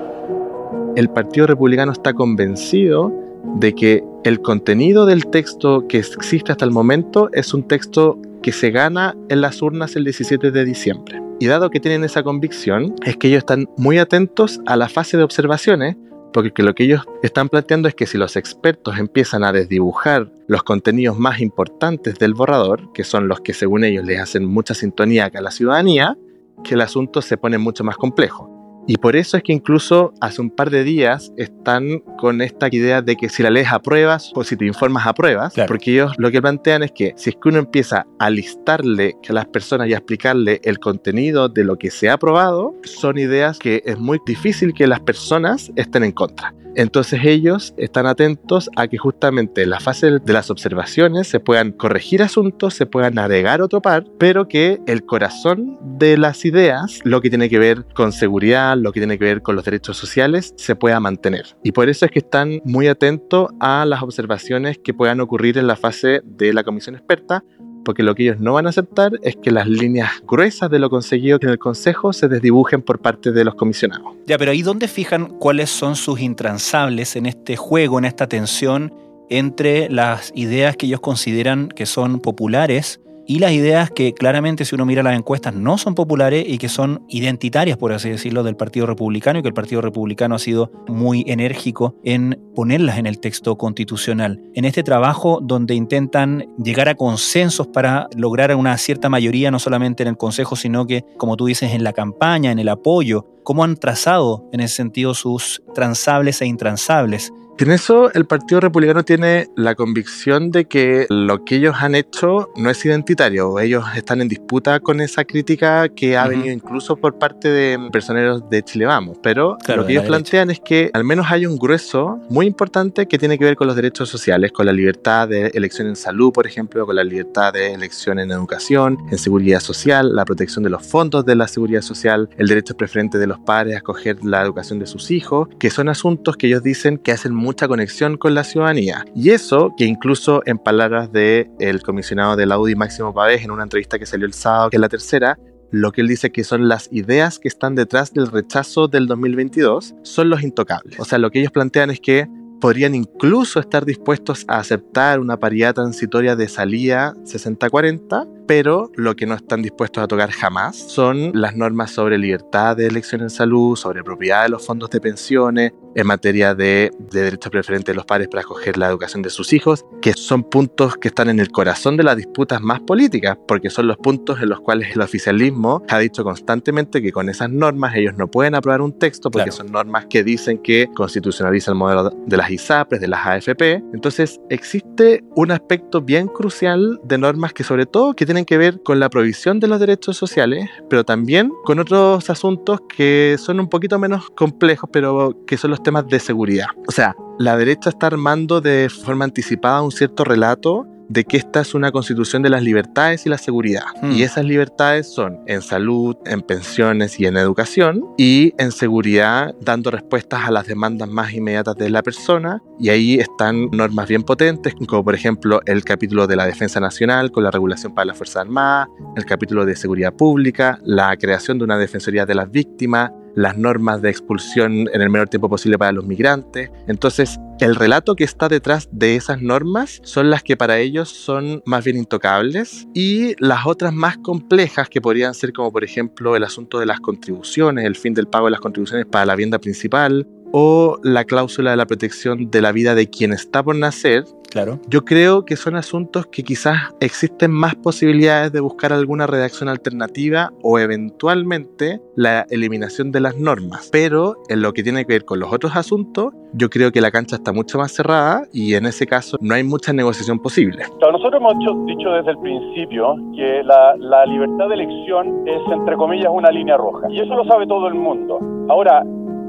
El 0.94 1.08
Partido 1.08 1.46
Republicano 1.46 1.92
está 1.92 2.12
convencido 2.12 3.10
de 3.56 3.74
que 3.74 4.02
el 4.24 4.40
contenido 4.40 5.06
del 5.06 5.26
texto 5.26 5.86
que 5.88 5.98
existe 5.98 6.52
hasta 6.52 6.64
el 6.64 6.70
momento 6.70 7.28
es 7.32 7.54
un 7.54 7.64
texto 7.64 8.18
que 8.42 8.52
se 8.52 8.70
gana 8.70 9.16
en 9.28 9.40
las 9.40 9.62
urnas 9.62 9.96
el 9.96 10.04
17 10.04 10.50
de 10.50 10.64
diciembre. 10.64 11.22
Y 11.40 11.46
dado 11.46 11.70
que 11.70 11.80
tienen 11.80 12.04
esa 12.04 12.22
convicción, 12.22 12.94
es 13.04 13.16
que 13.16 13.28
ellos 13.28 13.38
están 13.38 13.68
muy 13.76 13.98
atentos 13.98 14.60
a 14.66 14.76
la 14.76 14.88
fase 14.88 15.16
de 15.16 15.24
observaciones, 15.24 15.96
porque 16.32 16.62
lo 16.62 16.74
que 16.74 16.84
ellos 16.84 17.02
están 17.22 17.48
planteando 17.48 17.88
es 17.88 17.94
que 17.94 18.06
si 18.06 18.16
los 18.16 18.36
expertos 18.36 18.98
empiezan 18.98 19.44
a 19.44 19.52
desdibujar 19.52 20.30
los 20.46 20.62
contenidos 20.62 21.18
más 21.18 21.40
importantes 21.40 22.18
del 22.18 22.34
borrador, 22.34 22.92
que 22.92 23.04
son 23.04 23.28
los 23.28 23.40
que 23.40 23.54
según 23.54 23.84
ellos 23.84 24.04
les 24.04 24.20
hacen 24.20 24.46
mucha 24.46 24.74
sintonía 24.74 25.30
a 25.32 25.40
la 25.40 25.50
ciudadanía, 25.50 26.16
que 26.62 26.74
el 26.74 26.80
asunto 26.80 27.22
se 27.22 27.36
pone 27.36 27.58
mucho 27.58 27.84
más 27.84 27.96
complejo. 27.96 28.51
Y 28.86 28.96
por 28.96 29.14
eso 29.14 29.36
es 29.36 29.42
que 29.42 29.52
incluso 29.52 30.12
hace 30.20 30.40
un 30.40 30.50
par 30.50 30.70
de 30.70 30.82
días 30.82 31.32
están 31.36 32.00
con 32.18 32.42
esta 32.42 32.68
idea 32.70 33.00
de 33.00 33.16
que 33.16 33.28
si 33.28 33.42
la 33.42 33.50
lees 33.50 33.72
a 33.72 33.80
pruebas 33.80 34.32
o 34.34 34.42
si 34.42 34.56
te 34.56 34.66
informas 34.66 35.06
a 35.06 35.14
pruebas, 35.14 35.54
porque 35.68 35.92
ellos 35.92 36.12
lo 36.18 36.30
que 36.30 36.42
plantean 36.42 36.82
es 36.82 36.92
que 36.92 37.14
si 37.16 37.30
es 37.30 37.36
que 37.36 37.48
uno 37.48 37.58
empieza 37.58 38.06
a 38.18 38.30
listarle 38.30 39.16
a 39.28 39.32
las 39.32 39.46
personas 39.46 39.88
y 39.88 39.94
a 39.94 39.98
explicarle 39.98 40.60
el 40.64 40.78
contenido 40.78 41.48
de 41.48 41.64
lo 41.64 41.76
que 41.76 41.90
se 41.90 42.08
ha 42.08 42.14
aprobado, 42.14 42.74
son 42.82 43.18
ideas 43.18 43.58
que 43.58 43.82
es 43.84 43.98
muy 43.98 44.18
difícil 44.26 44.74
que 44.74 44.86
las 44.86 45.00
personas 45.00 45.70
estén 45.76 46.02
en 46.02 46.12
contra. 46.12 46.52
Entonces 46.74 47.20
ellos 47.24 47.74
están 47.76 48.06
atentos 48.06 48.70
a 48.76 48.88
que 48.88 48.98
justamente 48.98 49.62
en 49.62 49.70
la 49.70 49.80
fase 49.80 50.18
de 50.18 50.32
las 50.32 50.50
observaciones 50.50 51.28
se 51.28 51.40
puedan 51.40 51.72
corregir 51.72 52.22
asuntos, 52.22 52.74
se 52.74 52.86
puedan 52.86 53.18
agregar 53.18 53.60
otro 53.60 53.82
par, 53.82 54.04
pero 54.18 54.48
que 54.48 54.80
el 54.86 55.04
corazón 55.04 55.78
de 55.98 56.16
las 56.16 56.44
ideas, 56.44 57.00
lo 57.04 57.20
que 57.20 57.30
tiene 57.30 57.48
que 57.48 57.58
ver 57.58 57.84
con 57.94 58.12
seguridad, 58.12 58.76
lo 58.76 58.92
que 58.92 59.00
tiene 59.00 59.18
que 59.18 59.24
ver 59.24 59.42
con 59.42 59.56
los 59.56 59.64
derechos 59.64 59.96
sociales, 59.96 60.54
se 60.56 60.76
pueda 60.76 61.00
mantener. 61.00 61.56
Y 61.62 61.72
por 61.72 61.88
eso 61.88 62.06
es 62.06 62.10
que 62.10 62.20
están 62.20 62.60
muy 62.64 62.88
atentos 62.88 63.50
a 63.60 63.84
las 63.84 64.02
observaciones 64.02 64.78
que 64.78 64.94
puedan 64.94 65.20
ocurrir 65.20 65.58
en 65.58 65.66
la 65.66 65.76
fase 65.76 66.22
de 66.24 66.52
la 66.52 66.64
comisión 66.64 66.94
experta, 66.94 67.44
porque 67.84 68.02
lo 68.02 68.14
que 68.14 68.24
ellos 68.24 68.40
no 68.40 68.54
van 68.54 68.66
a 68.66 68.70
aceptar 68.70 69.12
es 69.22 69.36
que 69.36 69.50
las 69.50 69.66
líneas 69.66 70.10
gruesas 70.26 70.70
de 70.70 70.78
lo 70.78 70.90
conseguido 70.90 71.38
en 71.42 71.48
el 71.48 71.58
Consejo 71.58 72.12
se 72.12 72.28
desdibujen 72.28 72.82
por 72.82 72.98
parte 72.98 73.32
de 73.32 73.44
los 73.44 73.54
comisionados. 73.54 74.14
Ya, 74.26 74.38
pero 74.38 74.52
¿y 74.52 74.62
dónde 74.62 74.88
fijan 74.88 75.26
cuáles 75.38 75.70
son 75.70 75.96
sus 75.96 76.20
intransables 76.20 77.16
en 77.16 77.26
este 77.26 77.56
juego, 77.56 77.98
en 77.98 78.04
esta 78.04 78.26
tensión 78.26 78.94
entre 79.30 79.88
las 79.88 80.32
ideas 80.34 80.76
que 80.76 80.86
ellos 80.86 81.00
consideran 81.00 81.68
que 81.68 81.86
son 81.86 82.20
populares 82.20 83.00
y 83.26 83.38
las 83.38 83.52
ideas 83.52 83.90
que 83.90 84.14
claramente 84.14 84.64
si 84.64 84.74
uno 84.74 84.86
mira 84.86 85.02
las 85.02 85.16
encuestas 85.16 85.54
no 85.54 85.78
son 85.78 85.94
populares 85.94 86.44
y 86.46 86.58
que 86.58 86.68
son 86.68 87.04
identitarias, 87.08 87.76
por 87.76 87.92
así 87.92 88.10
decirlo, 88.10 88.42
del 88.42 88.56
Partido 88.56 88.86
Republicano 88.86 89.38
y 89.38 89.42
que 89.42 89.48
el 89.48 89.54
Partido 89.54 89.80
Republicano 89.80 90.34
ha 90.34 90.38
sido 90.38 90.70
muy 90.88 91.24
enérgico 91.26 91.96
en 92.04 92.40
ponerlas 92.54 92.98
en 92.98 93.06
el 93.06 93.20
texto 93.20 93.56
constitucional. 93.56 94.40
En 94.54 94.64
este 94.64 94.82
trabajo 94.82 95.40
donde 95.42 95.74
intentan 95.74 96.46
llegar 96.62 96.88
a 96.88 96.94
consensos 96.94 97.68
para 97.68 98.08
lograr 98.16 98.54
una 98.54 98.76
cierta 98.78 99.08
mayoría, 99.08 99.50
no 99.50 99.58
solamente 99.58 100.02
en 100.02 100.08
el 100.08 100.16
Consejo, 100.16 100.56
sino 100.56 100.86
que, 100.86 101.04
como 101.16 101.36
tú 101.36 101.46
dices, 101.46 101.72
en 101.72 101.84
la 101.84 101.92
campaña, 101.92 102.52
en 102.52 102.58
el 102.58 102.68
apoyo, 102.68 103.26
cómo 103.42 103.64
han 103.64 103.76
trazado 103.76 104.48
en 104.52 104.60
ese 104.60 104.76
sentido 104.76 105.14
sus 105.14 105.62
transables 105.74 106.40
e 106.42 106.46
intransables. 106.46 107.32
En 107.58 107.70
eso 107.70 108.12
el 108.12 108.24
Partido 108.24 108.60
Republicano 108.60 109.04
tiene 109.04 109.48
la 109.56 109.74
convicción 109.74 110.50
de 110.50 110.64
que 110.64 111.06
lo 111.08 111.44
que 111.44 111.56
ellos 111.56 111.76
han 111.78 111.94
hecho 111.94 112.50
no 112.56 112.70
es 112.70 112.84
identitario. 112.84 113.60
Ellos 113.60 113.84
están 113.94 114.20
en 114.20 114.28
disputa 114.28 114.80
con 114.80 115.00
esa 115.00 115.24
crítica 115.24 115.88
que 115.88 116.16
ha 116.16 116.26
venido 116.26 116.52
incluso 116.52 116.96
por 116.96 117.18
parte 117.18 117.48
de 117.50 117.78
personeros 117.92 118.48
de 118.50 118.64
Chile 118.64 118.86
Vamos. 118.86 119.18
Pero 119.22 119.58
lo 119.76 119.86
que 119.86 119.92
ellos 119.92 120.06
plantean 120.06 120.50
es 120.50 120.58
que 120.60 120.90
al 120.92 121.04
menos 121.04 121.26
hay 121.30 121.46
un 121.46 121.56
grueso 121.56 122.18
muy 122.30 122.46
importante 122.46 123.06
que 123.06 123.18
tiene 123.18 123.38
que 123.38 123.44
ver 123.44 123.54
con 123.54 123.68
los 123.68 123.76
derechos 123.76 124.08
sociales, 124.08 124.50
con 124.50 124.66
la 124.66 124.72
libertad 124.72 125.28
de 125.28 125.48
elección 125.48 125.86
en 125.86 125.94
salud, 125.94 126.32
por 126.32 126.46
ejemplo, 126.46 126.84
con 126.84 126.96
la 126.96 127.04
libertad 127.04 127.52
de 127.52 127.74
elección 127.74 128.18
en 128.18 128.32
educación, 128.32 128.98
en 129.10 129.18
seguridad 129.18 129.60
social, 129.60 130.16
la 130.16 130.24
protección 130.24 130.64
de 130.64 130.70
los 130.70 130.84
fondos 130.84 131.24
de 131.24 131.36
la 131.36 131.46
seguridad 131.46 131.82
social, 131.82 132.28
el 132.38 132.48
derecho 132.48 132.76
preferente 132.76 133.18
de 133.18 133.26
los 133.26 133.38
padres 133.38 133.74
a 133.74 133.76
escoger 133.78 134.24
la 134.24 134.42
educación 134.42 134.78
de 134.78 134.86
sus 134.86 135.10
hijos, 135.10 135.48
que 135.60 135.70
son 135.70 135.88
asuntos 135.88 136.36
que 136.36 136.48
ellos 136.48 136.62
dicen 136.62 136.98
que 136.98 137.12
hacen 137.12 137.41
mucha 137.42 137.68
conexión 137.68 138.16
con 138.16 138.34
la 138.34 138.44
ciudadanía. 138.44 139.04
Y 139.14 139.30
eso 139.30 139.74
que 139.76 139.84
incluso 139.84 140.42
en 140.46 140.58
palabras 140.58 141.12
del 141.12 141.50
el 141.58 141.82
comisionado 141.82 142.36
de 142.36 142.46
la 142.46 142.58
UDI 142.58 142.76
Máximo 142.76 143.12
Pavés 143.12 143.44
en 143.44 143.50
una 143.50 143.64
entrevista 143.64 143.98
que 143.98 144.06
salió 144.06 144.26
el 144.26 144.32
sábado, 144.32 144.70
que 144.70 144.76
es 144.76 144.80
la 144.80 144.88
tercera, 144.88 145.38
lo 145.70 145.90
que 145.90 146.02
él 146.02 146.08
dice 146.08 146.30
que 146.30 146.44
son 146.44 146.68
las 146.68 146.88
ideas 146.92 147.38
que 147.38 147.48
están 147.48 147.74
detrás 147.74 148.12
del 148.12 148.30
rechazo 148.30 148.88
del 148.88 149.06
2022 149.06 149.94
son 150.02 150.30
los 150.30 150.42
intocables. 150.42 151.00
O 151.00 151.04
sea, 151.04 151.18
lo 151.18 151.30
que 151.30 151.40
ellos 151.40 151.50
plantean 151.50 151.90
es 151.90 152.00
que 152.00 152.28
podrían 152.60 152.94
incluso 152.94 153.58
estar 153.58 153.84
dispuestos 153.84 154.44
a 154.46 154.58
aceptar 154.58 155.18
una 155.18 155.38
paridad 155.38 155.74
transitoria 155.74 156.36
de 156.36 156.48
salida 156.48 157.14
60-40 157.24 158.41
pero 158.46 158.90
lo 158.94 159.14
que 159.16 159.26
no 159.26 159.34
están 159.34 159.62
dispuestos 159.62 160.02
a 160.02 160.08
tocar 160.08 160.30
jamás 160.30 160.76
son 160.76 161.32
las 161.34 161.56
normas 161.56 161.90
sobre 161.90 162.18
libertad 162.18 162.76
de 162.76 162.86
elección 162.86 163.22
en 163.22 163.30
salud, 163.30 163.76
sobre 163.76 164.02
propiedad 164.02 164.44
de 164.44 164.50
los 164.50 164.66
fondos 164.66 164.90
de 164.90 165.00
pensiones, 165.00 165.72
en 165.94 166.06
materia 166.06 166.54
de, 166.54 166.90
de 167.10 167.22
derecho 167.22 167.50
preferente 167.50 167.92
de 167.92 167.96
los 167.96 168.06
padres 168.06 168.28
para 168.28 168.40
escoger 168.40 168.78
la 168.78 168.88
educación 168.88 169.22
de 169.22 169.30
sus 169.30 169.52
hijos, 169.52 169.84
que 170.00 170.14
son 170.14 170.42
puntos 170.42 170.96
que 170.96 171.08
están 171.08 171.28
en 171.28 171.40
el 171.40 171.50
corazón 171.50 171.96
de 171.96 172.02
las 172.02 172.16
disputas 172.16 172.60
más 172.60 172.80
políticas, 172.80 173.36
porque 173.46 173.70
son 173.70 173.86
los 173.86 173.96
puntos 173.98 174.40
en 174.40 174.48
los 174.48 174.60
cuales 174.60 174.94
el 174.94 175.00
oficialismo 175.00 175.82
ha 175.88 175.98
dicho 175.98 176.24
constantemente 176.24 177.02
que 177.02 177.12
con 177.12 177.28
esas 177.28 177.50
normas 177.50 177.94
ellos 177.94 178.14
no 178.16 178.28
pueden 178.28 178.54
aprobar 178.54 178.80
un 178.80 178.98
texto 178.98 179.30
porque 179.30 179.52
son 179.52 179.70
normas 179.70 180.06
que 180.06 180.24
dicen 180.24 180.58
que 180.58 180.88
constitucionaliza 180.94 181.72
el 181.72 181.76
modelo 181.76 182.10
de 182.10 182.36
las 182.36 182.50
ISAPRES, 182.50 183.00
de 183.00 183.08
las 183.08 183.26
AFP. 183.26 183.82
Entonces 183.92 184.40
existe 184.48 185.24
un 185.34 185.50
aspecto 185.50 186.00
bien 186.00 186.28
crucial 186.28 187.00
de 187.04 187.18
normas 187.18 187.52
que 187.52 187.64
sobre 187.64 187.86
todo 187.86 188.14
que 188.14 188.26
tienen 188.32 188.46
que 188.46 188.56
ver 188.56 188.82
con 188.82 188.98
la 188.98 189.10
provisión 189.10 189.60
de 189.60 189.68
los 189.68 189.78
derechos 189.78 190.16
sociales, 190.16 190.70
pero 190.88 191.04
también 191.04 191.50
con 191.64 191.78
otros 191.78 192.30
asuntos 192.30 192.80
que 192.88 193.36
son 193.38 193.60
un 193.60 193.68
poquito 193.68 193.98
menos 193.98 194.30
complejos, 194.30 194.88
pero 194.90 195.36
que 195.46 195.58
son 195.58 195.70
los 195.70 195.82
temas 195.82 196.08
de 196.08 196.18
seguridad. 196.18 196.68
O 196.88 196.92
sea, 196.92 197.14
la 197.38 197.58
derecha 197.58 197.90
está 197.90 198.06
armando 198.06 198.62
de 198.62 198.88
forma 198.88 199.26
anticipada 199.26 199.82
un 199.82 199.92
cierto 199.92 200.24
relato 200.24 200.86
de 201.12 201.24
que 201.24 201.36
esta 201.36 201.60
es 201.60 201.74
una 201.74 201.92
constitución 201.92 202.42
de 202.42 202.48
las 202.48 202.62
libertades 202.62 203.26
y 203.26 203.28
la 203.28 203.36
seguridad. 203.36 203.84
Hmm. 204.00 204.12
Y 204.12 204.22
esas 204.22 204.44
libertades 204.44 205.12
son 205.12 205.40
en 205.46 205.60
salud, 205.60 206.16
en 206.24 206.40
pensiones 206.40 207.20
y 207.20 207.26
en 207.26 207.36
educación, 207.36 208.06
y 208.16 208.54
en 208.56 208.72
seguridad 208.72 209.54
dando 209.60 209.90
respuestas 209.90 210.46
a 210.46 210.50
las 210.50 210.66
demandas 210.66 211.08
más 211.08 211.32
inmediatas 211.34 211.76
de 211.76 211.90
la 211.90 212.02
persona. 212.02 212.62
Y 212.80 212.88
ahí 212.88 213.14
están 213.16 213.68
normas 213.72 214.08
bien 214.08 214.22
potentes, 214.22 214.74
como 214.86 215.04
por 215.04 215.14
ejemplo 215.14 215.60
el 215.66 215.84
capítulo 215.84 216.26
de 216.26 216.36
la 216.36 216.46
defensa 216.46 216.80
nacional 216.80 217.30
con 217.30 217.44
la 217.44 217.50
regulación 217.50 217.94
para 217.94 218.06
las 218.06 218.16
Fuerzas 218.16 218.42
Armadas, 218.42 218.88
el 219.16 219.26
capítulo 219.26 219.66
de 219.66 219.76
seguridad 219.76 220.14
pública, 220.14 220.78
la 220.82 221.14
creación 221.16 221.58
de 221.58 221.64
una 221.64 221.76
defensoría 221.76 222.24
de 222.24 222.34
las 222.34 222.50
víctimas, 222.50 223.12
las 223.34 223.56
normas 223.56 224.02
de 224.02 224.10
expulsión 224.10 224.88
en 224.92 225.00
el 225.00 225.10
menor 225.10 225.28
tiempo 225.28 225.48
posible 225.48 225.78
para 225.78 225.92
los 225.92 226.04
migrantes. 226.04 226.70
Entonces, 226.86 227.38
el 227.60 227.76
relato 227.76 228.16
que 228.16 228.24
está 228.24 228.48
detrás 228.48 228.88
de 228.92 229.16
esas 229.16 229.40
normas 229.40 230.00
son 230.02 230.30
las 230.30 230.42
que 230.42 230.56
para 230.56 230.78
ellos 230.78 231.08
son 231.08 231.62
más 231.64 231.84
bien 231.84 231.96
intocables 231.96 232.88
y 232.94 233.34
las 233.38 233.66
otras 233.66 233.92
más 233.92 234.18
complejas 234.18 234.88
que 234.88 235.00
podrían 235.00 235.34
ser 235.34 235.52
como 235.52 235.72
por 235.72 235.84
ejemplo 235.84 236.34
el 236.34 236.44
asunto 236.44 236.80
de 236.80 236.86
las 236.86 237.00
contribuciones, 237.00 237.84
el 237.84 237.96
fin 237.96 238.14
del 238.14 238.26
pago 238.26 238.46
de 238.46 238.52
las 238.52 238.60
contribuciones 238.60 239.06
para 239.06 239.26
la 239.26 239.34
vivienda 239.34 239.58
principal 239.58 240.26
o 240.52 240.98
la 241.02 241.24
cláusula 241.24 241.70
de 241.72 241.76
la 241.76 241.86
protección 241.86 242.50
de 242.50 242.62
la 242.62 242.72
vida 242.72 242.94
de 242.94 243.08
quien 243.08 243.32
está 243.32 243.62
por 243.62 243.74
nacer, 243.76 244.24
Claro. 244.50 244.78
yo 244.86 245.02
creo 245.06 245.46
que 245.46 245.56
son 245.56 245.76
asuntos 245.76 246.26
que 246.26 246.42
quizás 246.42 246.76
existen 247.00 247.50
más 247.50 247.74
posibilidades 247.74 248.52
de 248.52 248.60
buscar 248.60 248.92
alguna 248.92 249.26
redacción 249.26 249.70
alternativa 249.70 250.52
o 250.62 250.78
eventualmente 250.78 252.00
la 252.16 252.44
eliminación 252.50 253.12
de 253.12 253.20
las 253.20 253.38
normas. 253.38 253.88
Pero 253.90 254.36
en 254.50 254.60
lo 254.60 254.72
que 254.74 254.82
tiene 254.82 255.06
que 255.06 255.14
ver 255.14 255.24
con 255.24 255.40
los 255.40 255.50
otros 255.52 255.74
asuntos, 255.74 256.34
yo 256.52 256.68
creo 256.68 256.92
que 256.92 257.00
la 257.00 257.10
cancha 257.10 257.36
está 257.36 257.52
mucho 257.52 257.78
más 257.78 257.92
cerrada 257.92 258.42
y 258.52 258.74
en 258.74 258.84
ese 258.84 259.06
caso 259.06 259.38
no 259.40 259.54
hay 259.54 259.64
mucha 259.64 259.94
negociación 259.94 260.38
posible. 260.38 260.84
Claro, 260.98 261.12
nosotros 261.12 261.40
hemos 261.40 261.58
dicho, 261.58 261.72
dicho 261.86 262.10
desde 262.10 262.30
el 262.32 262.38
principio 262.38 263.16
que 263.34 263.62
la, 263.64 263.96
la 263.96 264.26
libertad 264.26 264.68
de 264.68 264.74
elección 264.74 265.48
es, 265.48 265.60
entre 265.72 265.96
comillas, 265.96 266.28
una 266.30 266.50
línea 266.50 266.76
roja. 266.76 267.06
Y 267.10 267.20
eso 267.20 267.34
lo 267.34 267.44
sabe 267.46 267.66
todo 267.66 267.88
el 267.88 267.94
mundo. 267.94 268.38
Ahora, 268.68 269.02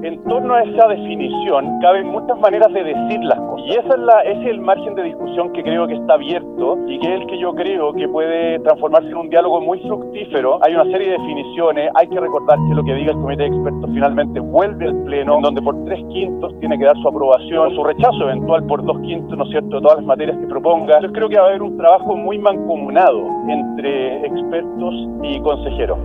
en 0.03 0.21
torno 0.25 0.53
a 0.53 0.63
esa 0.63 0.87
definición 0.87 1.79
caben 1.79 2.07
muchas 2.07 2.37
maneras 2.39 2.71
de 2.73 2.83
decir 2.83 3.19
las 3.23 3.39
cosas. 3.39 3.65
Y 3.67 3.71
esa 3.71 3.87
es 3.87 3.99
la, 3.99 4.21
ese 4.21 4.41
es 4.41 4.47
el 4.47 4.61
margen 4.61 4.95
de 4.95 5.03
discusión 5.03 5.51
que 5.53 5.63
creo 5.63 5.87
que 5.87 5.93
está 5.93 6.15
abierto 6.15 6.77
y 6.87 6.99
que 6.99 7.13
es 7.13 7.21
el 7.21 7.27
que 7.27 7.39
yo 7.39 7.53
creo 7.55 7.93
que 7.93 8.07
puede 8.09 8.59
transformarse 8.59 9.07
en 9.07 9.17
un 9.17 9.29
diálogo 9.29 9.61
muy 9.61 9.79
fructífero. 9.79 10.59
Hay 10.61 10.75
una 10.75 10.83
serie 10.85 11.11
de 11.11 11.17
definiciones, 11.17 11.89
hay 11.95 12.07
que 12.07 12.19
recordar 12.19 12.57
que 12.67 12.75
lo 12.75 12.83
que 12.83 12.93
diga 12.95 13.11
el 13.11 13.17
comité 13.17 13.43
de 13.43 13.49
expertos 13.49 13.89
finalmente 13.93 14.39
vuelve 14.39 14.87
al 14.87 15.03
pleno, 15.03 15.35
en 15.37 15.41
donde 15.41 15.61
por 15.61 15.85
tres 15.85 16.03
quintos 16.09 16.53
tiene 16.59 16.77
que 16.77 16.85
dar 16.85 16.97
su 16.97 17.07
aprobación, 17.07 17.73
su 17.73 17.83
rechazo 17.83 18.23
eventual 18.23 18.65
por 18.65 18.83
dos 18.83 18.99
quintos, 19.01 19.37
¿no 19.37 19.45
es 19.45 19.51
cierto?, 19.51 19.77
de 19.77 19.81
todas 19.81 19.97
las 19.97 20.05
materias 20.05 20.37
que 20.37 20.47
proponga. 20.47 20.99
Yo 21.01 21.11
creo 21.13 21.29
que 21.29 21.37
va 21.37 21.45
a 21.45 21.49
haber 21.49 21.61
un 21.61 21.77
trabajo 21.77 22.15
muy 22.15 22.37
mancomunado 22.39 23.19
entre 23.47 24.25
expertos 24.25 24.93
y 25.23 25.39
consejeros 25.39 25.97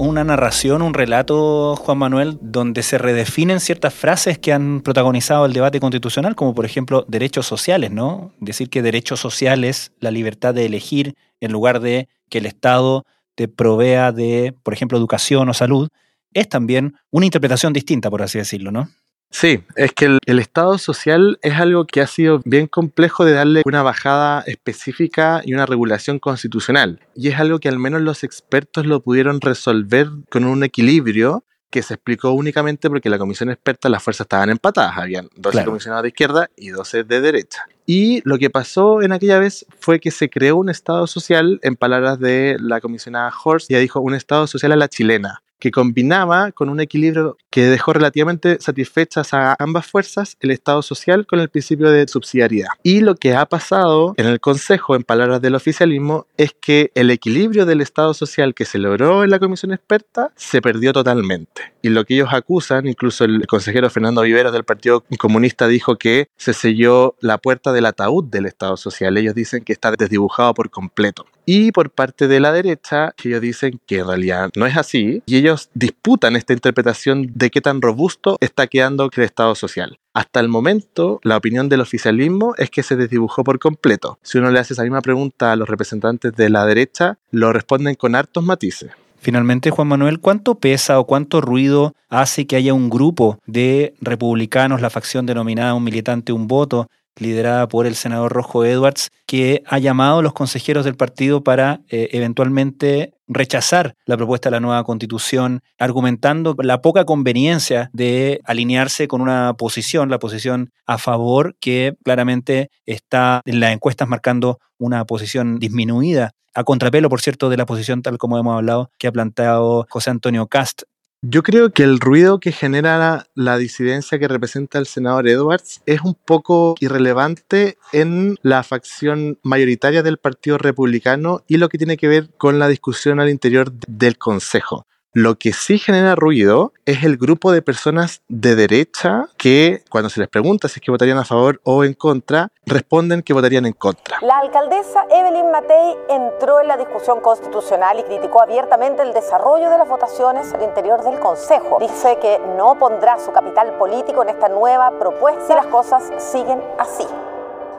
una 0.00 0.24
narración, 0.24 0.80
un 0.80 0.94
relato, 0.94 1.76
Juan 1.76 1.98
Manuel, 1.98 2.38
donde 2.40 2.82
se 2.82 2.96
redefinen 2.96 3.60
ciertas 3.60 3.92
frases 3.92 4.38
que 4.38 4.52
han 4.52 4.80
protagonizado 4.80 5.44
el 5.44 5.52
debate 5.52 5.78
constitucional, 5.78 6.34
como 6.34 6.54
por 6.54 6.64
ejemplo 6.64 7.04
derechos 7.06 7.46
sociales, 7.46 7.90
¿no? 7.90 8.32
Decir 8.40 8.70
que 8.70 8.80
derechos 8.80 9.20
sociales, 9.20 9.92
la 10.00 10.10
libertad 10.10 10.54
de 10.54 10.64
elegir, 10.64 11.14
en 11.40 11.52
lugar 11.52 11.80
de 11.80 12.08
que 12.30 12.38
el 12.38 12.46
Estado 12.46 13.04
te 13.34 13.46
provea 13.46 14.10
de, 14.10 14.54
por 14.62 14.72
ejemplo, 14.72 14.96
educación 14.96 15.48
o 15.50 15.54
salud, 15.54 15.88
es 16.32 16.48
también 16.48 16.94
una 17.10 17.26
interpretación 17.26 17.74
distinta, 17.74 18.08
por 18.08 18.22
así 18.22 18.38
decirlo, 18.38 18.72
¿no? 18.72 18.88
Sí, 19.30 19.62
es 19.76 19.92
que 19.92 20.06
el, 20.06 20.18
el, 20.26 20.38
Estado 20.40 20.76
social 20.76 21.38
es 21.42 21.54
algo 21.54 21.86
que 21.86 22.00
ha 22.00 22.06
sido 22.08 22.40
bien 22.44 22.66
complejo 22.66 23.24
de 23.24 23.32
darle 23.32 23.62
una 23.64 23.82
bajada 23.82 24.42
específica 24.46 25.40
y 25.44 25.54
una 25.54 25.66
regulación 25.66 26.18
constitucional. 26.18 27.00
Y 27.14 27.28
es 27.28 27.38
algo 27.38 27.60
que 27.60 27.68
al 27.68 27.78
menos 27.78 28.02
los 28.02 28.24
expertos 28.24 28.86
lo 28.86 29.00
pudieron 29.00 29.40
resolver 29.40 30.08
con 30.30 30.44
un 30.44 30.64
equilibrio 30.64 31.44
que 31.70 31.82
se 31.82 31.94
explicó 31.94 32.32
únicamente 32.32 32.90
porque 32.90 33.08
la 33.08 33.18
comisión 33.18 33.48
experta, 33.50 33.88
las 33.88 34.02
fuerzas 34.02 34.24
estaban 34.24 34.50
empatadas. 34.50 34.98
Habían 34.98 35.28
12 35.36 35.52
Claro. 35.52 35.70
comisionados 35.70 36.02
de 36.02 36.08
izquierda 36.08 36.50
y 36.56 36.70
12 36.70 37.04
de 37.04 37.20
derecha. 37.20 37.64
Y 37.92 38.22
lo 38.22 38.38
que 38.38 38.50
pasó 38.50 39.02
en 39.02 39.10
aquella 39.10 39.40
vez 39.40 39.66
fue 39.80 39.98
que 39.98 40.12
se 40.12 40.30
creó 40.30 40.58
un 40.58 40.70
Estado 40.70 41.08
social, 41.08 41.58
en 41.64 41.74
palabras 41.74 42.20
de 42.20 42.56
la 42.60 42.80
comisionada 42.80 43.32
Horst, 43.44 43.68
ella 43.68 43.80
dijo 43.80 43.98
un 43.98 44.14
Estado 44.14 44.46
social 44.46 44.70
a 44.70 44.76
la 44.76 44.86
chilena, 44.86 45.42
que 45.60 45.70
combinaba 45.70 46.50
con 46.50 46.68
un 46.68 46.80
equilibrio 46.80 47.36
que 47.50 47.66
dejó 47.66 47.92
relativamente 47.92 48.58
satisfechas 48.60 49.34
a 49.34 49.54
ambas 49.58 49.86
fuerzas 49.86 50.36
el 50.40 50.50
Estado 50.50 50.82
social 50.82 51.26
con 51.26 51.38
el 51.38 51.48
principio 51.48 51.90
de 51.90 52.08
subsidiariedad. 52.08 52.70
Y 52.82 53.00
lo 53.00 53.14
que 53.14 53.34
ha 53.34 53.46
pasado 53.46 54.14
en 54.16 54.26
el 54.26 54.40
Consejo, 54.40 54.96
en 54.96 55.04
palabras 55.04 55.42
del 55.42 55.54
oficialismo, 55.54 56.26
es 56.36 56.54
que 56.58 56.90
el 56.94 57.10
equilibrio 57.10 57.66
del 57.66 57.80
Estado 57.80 58.14
social 58.14 58.54
que 58.54 58.64
se 58.64 58.78
logró 58.78 59.22
en 59.22 59.30
la 59.30 59.38
comisión 59.38 59.72
experta 59.72 60.32
se 60.34 60.62
perdió 60.62 60.92
totalmente. 60.92 61.72
Y 61.82 61.90
lo 61.90 62.04
que 62.04 62.14
ellos 62.14 62.30
acusan, 62.32 62.86
incluso 62.86 63.24
el 63.24 63.46
consejero 63.46 63.90
Fernando 63.90 64.22
Viveros 64.22 64.52
del 64.52 64.64
Partido 64.64 65.04
Comunista 65.18 65.66
dijo 65.66 65.96
que 65.96 66.28
se 66.36 66.54
selló 66.54 67.16
la 67.20 67.38
puerta 67.38 67.72
del 67.80 67.86
ataúd 67.86 68.24
del 68.24 68.46
Estado 68.46 68.76
social. 68.76 69.16
Ellos 69.16 69.34
dicen 69.34 69.64
que 69.64 69.72
está 69.72 69.90
desdibujado 69.90 70.52
por 70.54 70.70
completo. 70.70 71.24
Y 71.46 71.72
por 71.72 71.90
parte 71.90 72.28
de 72.28 72.38
la 72.38 72.52
derecha, 72.52 73.14
ellos 73.24 73.40
dicen 73.40 73.80
que 73.86 73.98
en 73.98 74.06
realidad 74.06 74.50
no 74.54 74.66
es 74.66 74.76
así, 74.76 75.22
y 75.26 75.36
ellos 75.36 75.70
disputan 75.74 76.36
esta 76.36 76.52
interpretación 76.52 77.32
de 77.34 77.50
qué 77.50 77.60
tan 77.60 77.80
robusto 77.80 78.36
está 78.40 78.66
quedando 78.66 79.10
el 79.12 79.22
Estado 79.24 79.54
social. 79.54 79.98
Hasta 80.12 80.40
el 80.40 80.48
momento, 80.48 81.20
la 81.22 81.36
opinión 81.36 81.68
del 81.68 81.80
oficialismo 81.80 82.54
es 82.58 82.70
que 82.70 82.82
se 82.82 82.96
desdibujó 82.96 83.42
por 83.42 83.58
completo. 83.58 84.18
Si 84.22 84.38
uno 84.38 84.50
le 84.50 84.58
hace 84.58 84.74
esa 84.74 84.82
misma 84.82 85.00
pregunta 85.00 85.52
a 85.52 85.56
los 85.56 85.68
representantes 85.68 86.32
de 86.34 86.50
la 86.50 86.66
derecha, 86.66 87.18
lo 87.30 87.52
responden 87.52 87.94
con 87.94 88.14
hartos 88.14 88.44
matices. 88.44 88.90
Finalmente, 89.20 89.70
Juan 89.70 89.88
Manuel, 89.88 90.20
¿cuánto 90.20 90.54
pesa 90.54 90.98
o 90.98 91.04
cuánto 91.04 91.42
ruido 91.42 91.94
hace 92.08 92.46
que 92.46 92.56
haya 92.56 92.72
un 92.72 92.88
grupo 92.88 93.38
de 93.46 93.94
republicanos, 94.00 94.80
la 94.80 94.88
facción 94.88 95.26
denominada 95.26 95.74
un 95.74 95.84
militante, 95.84 96.32
un 96.32 96.48
voto, 96.48 96.88
liderada 97.16 97.68
por 97.68 97.86
el 97.86 97.94
senador 97.94 98.32
Rojo 98.32 98.64
Edwards, 98.64 99.10
que 99.26 99.62
ha 99.66 99.78
llamado 99.78 100.18
a 100.18 100.22
los 100.22 100.32
consejeros 100.32 100.84
del 100.84 100.96
partido 100.96 101.42
para 101.42 101.80
eh, 101.88 102.08
eventualmente 102.12 103.14
rechazar 103.28 103.94
la 104.06 104.16
propuesta 104.16 104.48
de 104.48 104.56
la 104.56 104.60
nueva 104.60 104.84
constitución, 104.84 105.60
argumentando 105.78 106.56
la 106.58 106.82
poca 106.82 107.04
conveniencia 107.04 107.90
de 107.92 108.40
alinearse 108.44 109.08
con 109.08 109.20
una 109.20 109.54
posición, 109.54 110.10
la 110.10 110.18
posición 110.18 110.72
a 110.86 110.98
favor, 110.98 111.56
que 111.60 111.94
claramente 112.04 112.70
está 112.86 113.40
en 113.44 113.60
las 113.60 113.72
encuestas 113.72 114.08
marcando 114.08 114.58
una 114.78 115.04
posición 115.04 115.58
disminuida, 115.58 116.32
a 116.54 116.64
contrapelo, 116.64 117.08
por 117.08 117.20
cierto, 117.20 117.48
de 117.48 117.56
la 117.56 117.66
posición 117.66 118.02
tal 118.02 118.18
como 118.18 118.38
hemos 118.38 118.56
hablado, 118.56 118.90
que 118.98 119.06
ha 119.06 119.12
planteado 119.12 119.86
José 119.88 120.10
Antonio 120.10 120.48
Cast 120.48 120.82
Yo 121.22 121.42
creo 121.42 121.70
que 121.70 121.82
el 121.82 122.00
ruido 122.00 122.40
que 122.40 122.50
genera 122.50 122.96
la, 122.96 123.26
la, 123.34 123.58
disidencia 123.58 124.18
que 124.18 124.26
representa 124.26 124.78
el 124.78 124.86
senador 124.86 125.28
Edwards 125.28 125.82
es 125.84 126.00
un 126.00 126.14
poco 126.14 126.76
irrelevante 126.80 127.76
en 127.92 128.38
la 128.40 128.62
facción 128.62 129.38
mayoritaria 129.42 130.02
del 130.02 130.16
Partido 130.16 130.56
Republicano 130.56 131.42
y 131.46 131.58
lo 131.58 131.68
que 131.68 131.76
tiene 131.76 131.98
que 131.98 132.08
ver 132.08 132.30
con 132.38 132.58
la 132.58 132.68
discusión 132.68 133.20
al 133.20 133.28
interior 133.28 133.70
del 133.70 134.16
Consejo. 134.16 134.86
Lo 135.12 135.34
que 135.34 135.52
sí 135.52 135.80
genera 135.80 136.14
ruido 136.14 136.72
es 136.86 137.02
el 137.02 137.16
grupo 137.16 137.50
de 137.50 137.62
personas 137.62 138.22
de 138.28 138.54
derecha 138.54 139.26
que, 139.36 139.82
cuando 139.90 140.08
se 140.08 140.20
les 140.20 140.28
pregunta 140.28 140.68
si 140.68 140.78
es 140.78 140.84
que 140.84 140.92
votarían 140.92 141.18
a 141.18 141.24
favor 141.24 141.60
o 141.64 141.82
en 141.82 141.94
contra, 141.94 142.52
responden 142.64 143.22
que 143.22 143.32
votarían 143.32 143.66
en 143.66 143.72
contra. 143.72 144.18
La 144.22 144.38
alcaldesa 144.38 145.06
Evelyn 145.10 145.50
Matei 145.50 145.96
entró 146.08 146.60
en 146.60 146.68
la 146.68 146.76
discusión 146.76 147.20
constitucional 147.22 147.98
y 147.98 148.04
criticó 148.04 148.40
abiertamente 148.40 149.02
el 149.02 149.12
desarrollo 149.12 149.68
de 149.68 149.78
las 149.78 149.88
votaciones 149.88 150.54
al 150.54 150.62
interior 150.62 151.02
del 151.02 151.18
Consejo. 151.18 151.78
Dice 151.80 152.18
que 152.22 152.38
no 152.56 152.78
pondrá 152.78 153.18
su 153.18 153.32
capital 153.32 153.76
político 153.78 154.22
en 154.22 154.28
esta 154.28 154.48
nueva 154.48 154.96
propuesta 154.96 155.44
si 155.44 155.54
las 155.54 155.66
cosas 155.66 156.04
siguen 156.18 156.62
así. 156.78 157.04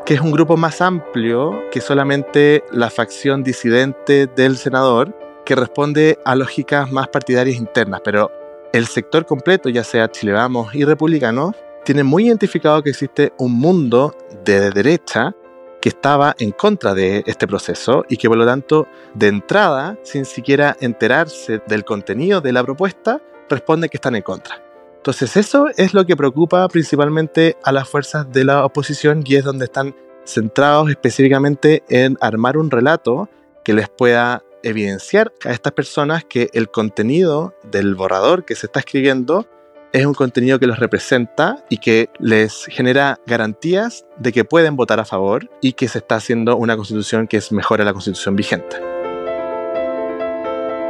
que 0.06 0.16
es 0.16 0.20
un 0.20 0.32
grupo 0.32 0.58
más 0.58 0.82
amplio 0.82 1.70
que 1.72 1.80
solamente 1.80 2.66
la 2.72 2.90
facción 2.90 3.44
disidente 3.44 4.28
del 4.28 4.58
senador, 4.58 5.16
que 5.52 5.56
responde 5.58 6.18
a 6.24 6.34
lógicas 6.34 6.94
más 6.94 7.10
partidarias 7.10 7.58
internas, 7.58 8.00
pero 8.06 8.32
el 8.72 8.88
sector 8.88 9.26
completo, 9.26 9.68
ya 9.68 9.84
sea 9.84 10.10
Chile 10.10 10.32
Vamos 10.32 10.74
y 10.74 10.86
republicanos, 10.86 11.54
tiene 11.84 12.06
muy 12.06 12.28
identificado 12.28 12.82
que 12.82 12.92
existe 12.92 13.34
un 13.38 13.52
mundo 13.60 14.16
de 14.46 14.72
derecha 14.72 15.36
que 15.82 15.90
estaba 15.90 16.38
en 16.40 16.52
contra 16.52 16.94
de 16.94 17.22
este 17.26 17.48
proceso 17.48 18.06
y 18.08 18.16
que 18.16 18.30
por 18.30 18.38
lo 18.38 18.46
tanto, 18.46 18.88
de 19.14 19.28
entrada, 19.28 19.98
sin 20.04 20.24
siquiera 20.24 20.78
enterarse 20.80 21.62
del 21.68 21.84
contenido 21.84 22.40
de 22.40 22.54
la 22.54 22.64
propuesta, 22.64 23.22
responde 23.50 23.90
que 23.90 23.98
están 23.98 24.16
en 24.16 24.22
contra. 24.22 24.64
Entonces 24.96 25.36
eso 25.36 25.66
es 25.76 25.94
lo 25.94 26.06
que 26.06 26.16
preocupa 26.16 26.66
principalmente 26.70 27.58
a 27.62 27.74
las 27.74 27.90
fuerzas 27.90 28.32
de 28.32 28.46
la 28.46 28.64
oposición 28.64 29.22
y 29.26 29.36
es 29.36 29.44
donde 29.44 29.66
están 29.66 29.94
centrados 30.24 30.90
específicamente 30.90 31.84
en 31.90 32.18
armar 32.22 32.56
un 32.56 32.72
relato 32.72 33.28
que 33.66 33.74
les 33.74 33.90
pueda 33.90 34.46
evidenciar 34.64 35.34
a 35.46 35.52
estas 35.52 35.74
personas 35.74 36.24
que 36.26 36.50
el 36.54 36.70
contenido 36.70 37.54
del 37.64 37.96
borrador 37.96 38.46
que 38.46 38.56
se 38.56 38.68
está 38.68 38.80
escribiendo 38.80 39.48
es 39.94 40.06
un 40.06 40.14
contenido 40.14 40.60
que 40.60 40.68
los 40.68 40.80
representa 40.80 41.64
y 41.70 41.78
que 41.78 42.10
les 42.20 42.66
genera 42.66 43.20
garantías 43.26 44.06
de 44.18 44.32
que 44.32 44.46
pueden 44.46 44.76
votar 44.76 45.00
a 45.00 45.06
favor 45.06 45.50
y 45.62 45.74
que 45.74 45.88
se 45.88 45.98
está 45.98 46.16
haciendo 46.16 46.56
una 46.56 46.76
constitución 46.76 47.28
que 47.28 47.38
es 47.38 47.52
mejor 47.52 47.82
a 47.82 47.86
la 47.86 47.94
constitución 47.94 48.36
vigente. 48.36 48.78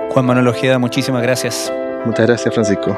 Juan 0.10 0.26
Manuel 0.26 0.50
Ojeda, 0.50 0.78
muchísimas 0.78 1.24
gracias. 1.24 1.72
Muchas 2.06 2.28
gracias, 2.28 2.54
Francisco. 2.54 2.98